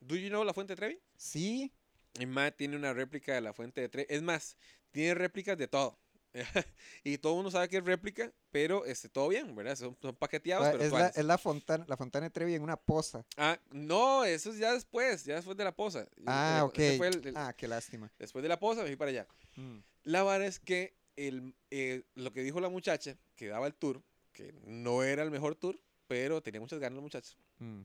[0.00, 1.00] ¿Do you know la fuente de Trevi?
[1.16, 1.72] Sí.
[2.18, 4.06] El mae tiene una réplica de la fuente de Trevi.
[4.10, 4.56] Es más,
[4.90, 5.98] tiene réplicas de todo.
[7.04, 9.76] y todo el mundo sabe que es réplica, pero este, todo bien, ¿verdad?
[9.76, 12.62] Son, son paqueteados, Ah, pero es, la, es la fontana, la fontana de Trevi en
[12.62, 13.24] una poza.
[13.36, 16.08] Ah, no, eso es ya después, ya después de la posa.
[16.26, 16.78] Ah, Eh, ok.
[16.78, 18.12] ese fue el- el- Ah, qué lástima.
[18.18, 19.28] Después de la posa me fui para allá.
[19.56, 19.78] Mm.
[20.02, 24.02] La vara es que el, eh, lo que dijo la muchacha que daba el tour,
[24.32, 27.82] que no era el mejor tour, pero tenía muchas ganas la muchacha, Mm.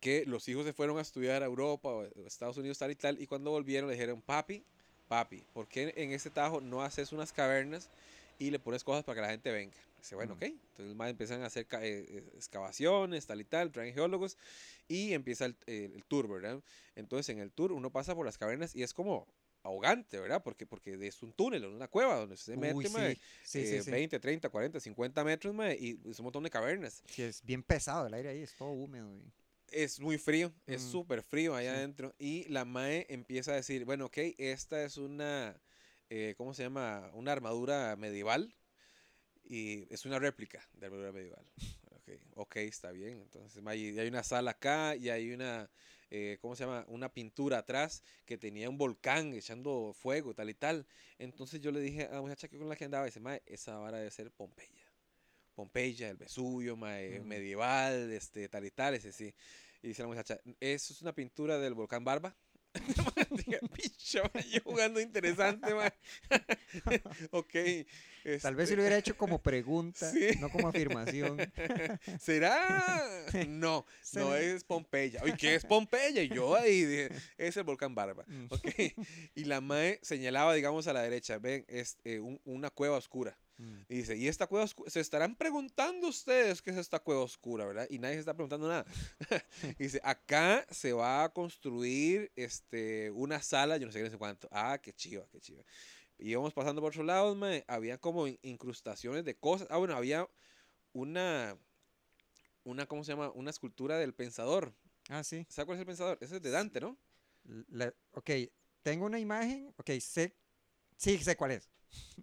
[0.00, 2.96] que los hijos se fueron a estudiar a Europa o a Estados Unidos tal y
[2.96, 4.64] tal, y cuando volvieron le dijeron, papi,
[5.08, 7.88] papi, ¿por qué en este tajo no haces unas cavernas
[8.38, 9.76] y le pones cosas para que la gente venga?
[9.98, 10.36] Dice, bueno, Mm.
[10.36, 10.42] ok.
[10.44, 14.36] Entonces más empiezan a hacer eh, eh, excavaciones, tal y tal, traen geólogos,
[14.86, 16.62] y empieza el, eh, el tour, ¿verdad?
[16.94, 19.26] Entonces en el tour uno pasa por las cavernas y es como
[19.68, 20.42] ahogante, ¿verdad?
[20.42, 23.20] Porque, porque es un túnel, una cueva donde se mete, Uy, mae, sí.
[23.60, 23.90] Eh, sí, sí.
[23.90, 27.02] 20, 30, 40, 50 metros, mae, y es un montón de cavernas.
[27.06, 29.14] Sí, es bien pesado el aire ahí, es todo húmedo.
[29.16, 29.32] y-
[29.70, 32.14] Es muy frío, es Mm, súper frío allá adentro.
[32.18, 35.60] Y la MAE empieza a decir, bueno, ok, esta es una,
[36.10, 37.10] eh, ¿cómo se llama?
[37.14, 38.54] Una armadura medieval.
[39.44, 41.44] Y es una réplica de armadura medieval.
[41.92, 43.20] Ok, ok, está bien.
[43.20, 45.70] Entonces, mae, y hay una sala acá y hay una,
[46.10, 46.84] eh, ¿cómo se llama?
[46.88, 50.86] Una pintura atrás que tenía un volcán echando fuego, tal y tal.
[51.18, 53.76] Entonces yo le dije a la muchacha que con la que andaba, dice, mae, esa
[53.76, 54.86] vara debe ser Pompeya.
[55.54, 57.26] Pompeya, el Vesubio, mae, Mm.
[57.26, 59.34] medieval, este, tal y tal, ese sí.
[59.82, 62.36] Y dice la muchacha, eso es una pintura del volcán Barba.
[63.74, 65.92] Picho, yo jugando interesante, mae.
[67.30, 67.54] ok.
[68.42, 70.28] Tal vez este, si lo hubiera hecho como pregunta, Sí.
[70.40, 71.38] no como afirmación.
[72.20, 73.02] ¿Será?
[73.48, 75.22] No, no es Pompeya.
[75.22, 76.22] Oye, ¿qué es Pompeya?
[76.22, 77.08] Y yo ahí dije,
[77.38, 78.24] es el volcán Barba.
[78.26, 78.46] Mm.
[78.50, 78.68] Ok.
[79.34, 83.38] Y la mae señalaba, digamos, a la derecha, ven, es eh, un- una cueva oscura.
[83.58, 83.80] Mm.
[83.88, 84.90] Y dice, ¿y esta cueva oscura?
[84.90, 87.86] Se estarán preguntando ustedes qué es esta cueva oscura, ¿verdad?
[87.90, 88.86] Y nadie se está preguntando nada.
[89.78, 94.10] y dice, acá se va a construir este, una sala, yo no sé qué, no
[94.10, 94.48] sé cuánto.
[94.52, 95.62] Ah, qué chiva, qué chiva.
[96.18, 99.68] íbamos pasando por otros lados, mae, había como in- incrustaciones de cosas.
[99.70, 100.28] Ah, bueno, había
[100.92, 101.56] una,
[102.64, 103.30] una, ¿cómo se llama?
[103.34, 104.72] Una escultura del pensador.
[105.08, 105.46] Ah, sí.
[105.48, 106.18] ¿Sabes cuál es el pensador?
[106.20, 106.98] Ese es de Dante, ¿no?
[107.68, 108.30] La- ok,
[108.82, 109.72] tengo una imagen.
[109.76, 110.34] Ok, sé.
[110.96, 111.68] Sí, sé cuál es.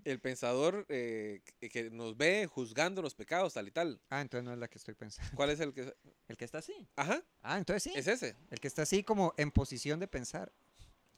[0.03, 1.41] El pensador eh,
[1.71, 3.99] que, nos ve juzgando los pecados, tal y tal.
[4.09, 5.31] Ah, entonces no es la que estoy pensando.
[5.35, 5.93] ¿Cuál es el que...?
[6.27, 6.73] El que está así.
[6.95, 7.93] Ajá, Ah, entonces sí.
[7.95, 8.35] es ese.
[8.49, 10.51] El que está así como en posición de pensar.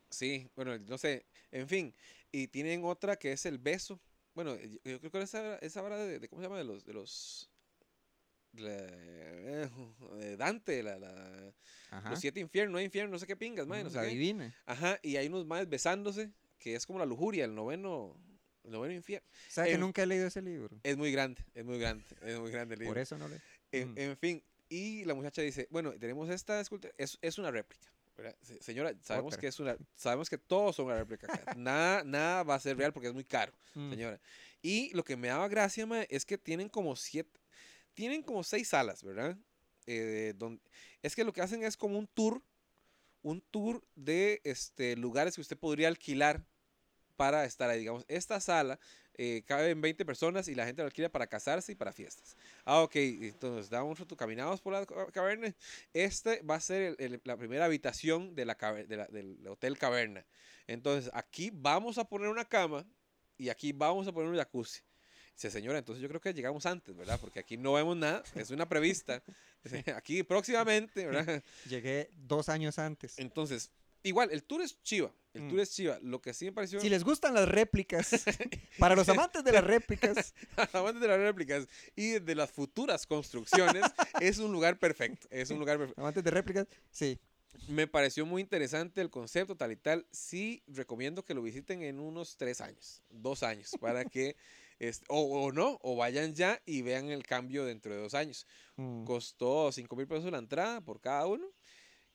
[0.09, 1.95] Sí, bueno, no sé, en fin.
[2.31, 3.99] Y tienen otra que es el beso.
[4.33, 6.57] Bueno, yo, yo creo que esa, esa habla de, de- ¿cómo se llama?
[6.57, 7.49] De los, de los,
[8.53, 8.69] la-
[10.17, 10.97] de Dante, la,
[12.09, 14.53] los siete infiernos, no hay infierno, no sé qué pingas, madre, no Mm, sé qué.
[14.65, 18.17] Ajá, y hay unos más besándose, que es como la lujuria, el noveno,
[18.67, 19.27] el noveno infierno.
[19.49, 20.79] ¿Sabes que en- nunca he leído ese libro?
[20.83, 22.91] Es muy grande, es muy grande, es muy grande el libro.
[22.93, 23.41] Por eso no le.
[23.71, 23.97] En, Mm.
[23.97, 27.87] en fin, y la muchacha dice, bueno, tenemos esta escultura, es, es una réplica.
[28.17, 28.35] ¿verdad?
[28.41, 29.41] Se- Señora, sabemos Otra.
[29.41, 31.27] que es una, sabemos que todos son una réplica.
[31.57, 33.91] nada, nada va a ser real porque es muy caro, Mm.
[33.91, 34.19] señora.
[34.63, 37.39] Y lo que me daba gracia, mae, es que tienen como siete,
[37.93, 39.37] tienen como seis salas, ¿verdad?
[39.85, 40.61] Eh, donde,
[41.03, 42.41] es que lo que hacen es como un tour,
[43.21, 46.43] un tour de este, lugares que usted podría alquilar
[47.17, 47.79] para estar ahí.
[47.79, 48.79] Digamos, esta sala
[49.15, 52.37] eh, cabe en 20 personas y la gente lo alquila para casarse y para fiestas.
[52.63, 55.53] Ah, ok, entonces damos otro caminados por la ca- caverna.
[55.91, 59.77] Este va a ser el- el- la primera habitación de la, de la- del Hotel
[59.77, 60.23] Caverna.
[60.67, 62.85] Entonces, aquí vamos a poner una cama
[63.37, 64.81] y aquí vamos a poner un jacuzzi.
[65.33, 67.19] Dice, señora, entonces yo creo que llegamos antes, ¿verdad?
[67.19, 69.23] Porque aquí no vemos nada, es una prevista.
[69.95, 71.43] Aquí próximamente, ¿verdad?
[71.65, 73.19] Llegué dos años antes.
[73.19, 73.69] Entonces,
[74.03, 75.11] igual, el tour es chiva.
[75.33, 75.49] El Mm.
[75.49, 75.99] tour es chiva.
[76.01, 76.79] Lo que sí me pareció.
[76.79, 78.09] Si les gustan las réplicas,
[78.79, 80.33] para los amantes de las réplicas,
[80.73, 83.83] Amantes de las réplicas y de las futuras construcciones,
[84.21, 85.27] es un lugar perfecto.
[85.29, 86.01] Es un lugar perfecto.
[86.01, 87.19] amantes de réplicas, sí.
[87.67, 90.05] Me pareció muy interesante el concepto, tal y tal.
[90.11, 94.35] Sí, recomiendo que lo visiten en unos tres años, dos años, para que,
[94.79, 98.45] este, o, o no, o vayan ya y vean el cambio dentro de dos años.
[98.75, 99.05] Mm.
[99.05, 101.47] Costó cinco mil pesos la entrada por cada uno.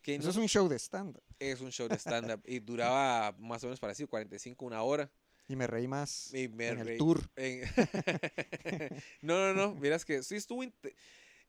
[0.02, 1.22] Que Eso no es un show de stand-up.
[1.38, 5.10] es un show de stand-up y duraba más o menos parecido, 45, una hora.
[5.48, 7.20] Y me reí más Y me en el tour.
[7.36, 7.62] En-
[9.22, 10.62] no, no, no, miras que sí estuvo,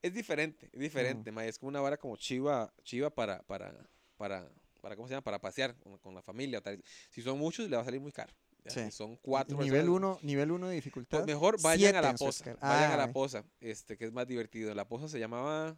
[0.01, 3.73] es diferente, es diferente, ma, es como una vara como chiva, chiva para, para,
[4.17, 4.49] para,
[4.81, 5.23] para, ¿cómo se llama?
[5.23, 6.61] Para pasear con, con la familia.
[6.61, 6.83] tal.
[7.09, 8.33] Si son muchos, le va a salir muy caro.
[8.65, 8.81] ya, Sí.
[8.85, 11.19] Si son cuatro Nivel personas, 1 nivel uno de dificultad.
[11.19, 14.73] pues mejor vayan a la posa, vayan a la posa, este, que es más divertido.
[14.75, 15.77] La posa se llamaba,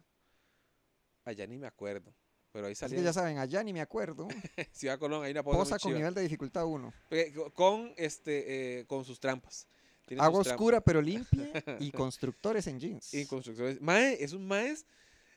[1.24, 2.12] allá ni me acuerdo,
[2.56, 4.28] pero ahí salía que ya saben, allá ni me acuerdo.
[4.72, 6.90] Ciudad Colón, hay una posa, Posa con nivel de dificultad 1.
[7.10, 9.66] Pe- co- con, este, eh, con sus trampas.
[10.06, 10.52] Tiene sus Agua trampas.
[10.58, 13.12] oscura pero limpia y constructores en jeans.
[13.12, 13.78] Y construcciones.
[13.82, 14.86] Mae, es un maes.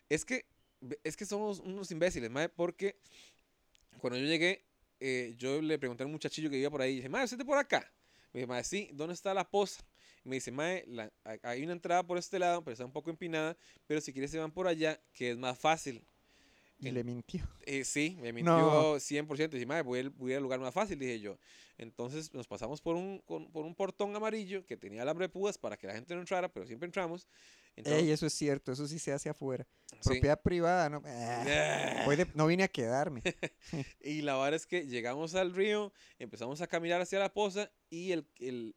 [0.07, 0.45] Es que,
[1.03, 2.95] es que somos unos imbéciles, mae, porque
[3.99, 4.63] cuando yo llegué,
[5.01, 7.45] eh, yo le pregunté a un muchachillo que vivía por ahí, y dije, mae, ¿usted
[7.45, 7.91] por acá?
[8.31, 9.81] Me dice, mae, sí, ¿dónde está la poza?
[10.23, 11.11] Y me dice, mae, la-
[11.43, 13.57] hay una entrada por este lado, pero está un poco empinada,
[13.87, 16.01] pero si quieres se van por allá, que es más fácil.
[16.81, 17.47] Y le mintió.
[17.65, 18.95] Eh, sí, me mintió No.
[18.99, 19.49] 100%.
[19.49, 21.37] Dije, madre, voy, voy al lugar más fácil, dije yo.
[21.77, 25.57] Entonces nos pasamos por un, con- por un portón amarillo que tenía alambre de púas
[25.57, 27.27] para que la gente no entrara, pero siempre entramos.
[27.75, 29.65] Entonces, Ey, eso es cierto, eso sí se hace afuera.
[29.91, 29.97] sí.
[30.03, 31.43] Propiedad privada, no, ah,
[32.17, 33.21] de- no vine a quedarme.
[34.01, 38.11] Y la verdad es que llegamos al río, empezamos a caminar hacia la poza y
[38.11, 38.75] el, el,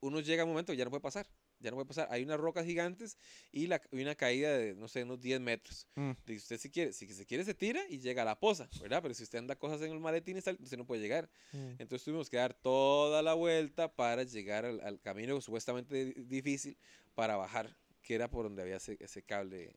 [0.00, 1.26] uno llega a un momento que ya no puede pasar.
[1.64, 2.06] Ya no puede pasar.
[2.10, 3.18] Hay unas rocas gigantes
[3.50, 5.88] y, la, y una caída de, no sé, unos 10 metros.
[5.96, 8.68] Mm, Y usted si quiere, si se quiere se tira y llega a la poza,
[8.80, 9.00] ¿verdad?
[9.02, 11.28] Pero si usted anda cosas en el maletín, usted no puede llegar.
[11.52, 11.70] mm.
[11.78, 16.76] Entonces tuvimos que dar toda la vuelta para llegar al, al camino supuestamente di- difícil
[17.14, 19.74] para bajar, que era por donde había ese, ese cable.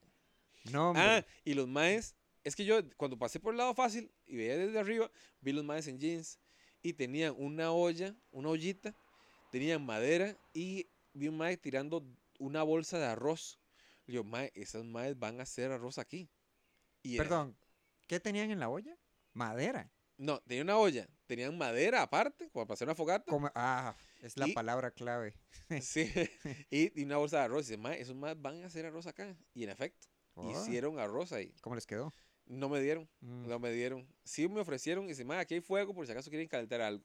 [0.72, 1.04] No, hombre.
[1.04, 4.58] Ah, y los maes, es que yo cuando pasé por el lado fácil y veía
[4.58, 5.10] desde arriba,
[5.42, 6.40] vi los maes en jeans
[6.84, 8.94] y tenían una olla, una ollita,
[9.52, 12.06] tenían madera y vi un mae tirando
[12.40, 13.60] una bolsa de arroz.
[14.06, 16.30] Y yo, mae, esos maes van a hacer arroz aquí.
[17.04, 17.58] Y era- Perdón,
[18.08, 18.98] ¿qué tenían en la olla?
[19.34, 19.92] Madera.
[20.18, 23.30] No, tenía una olla, tenían madera aparte, como para hacer una fogata.
[23.30, 25.36] Como- ah, es la Y- palabra clave.
[25.84, 26.12] Sí,
[26.72, 27.68] y, y una bolsa de arroz.
[27.68, 29.36] Y dice, "Mae, esos más van a hacer arroz acá.
[29.54, 31.54] Y en efecto, Oh, hicieron arroz ahí.
[31.62, 32.14] ¿Cómo les quedó?
[32.46, 33.48] No me dieron, Mm.
[33.48, 34.08] no me dieron.
[34.24, 37.04] Sí me ofrecieron y dice, "Mae, aquí hay fuego por si acaso quieren calentar algo.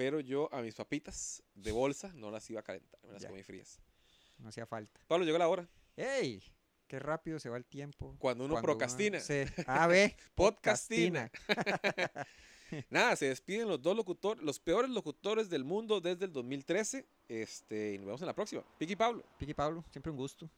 [0.00, 3.28] Pero yo a mis papitas de bolsa no las iba a calentar, me las Ya.
[3.28, 3.82] comí frías.
[4.38, 4.98] No hacía falta.
[5.06, 5.68] Pablo, llegó la hora.
[5.94, 6.42] ¡Ey!
[6.86, 8.16] Qué rápido se va el tiempo.
[8.18, 9.20] Cuando uno cuando procrastina.
[9.20, 9.42] Sí.
[9.66, 10.16] Ah, ve.
[10.34, 11.30] Podcastina.
[12.88, 17.06] Nada, se despiden los dos locutores, los peores locutores del mundo desde el 2013.
[17.28, 18.64] Este, y nos vemos en la próxima.
[18.78, 19.22] Piqui Pablo.
[19.38, 20.48] Piqui Pablo, siempre un gusto.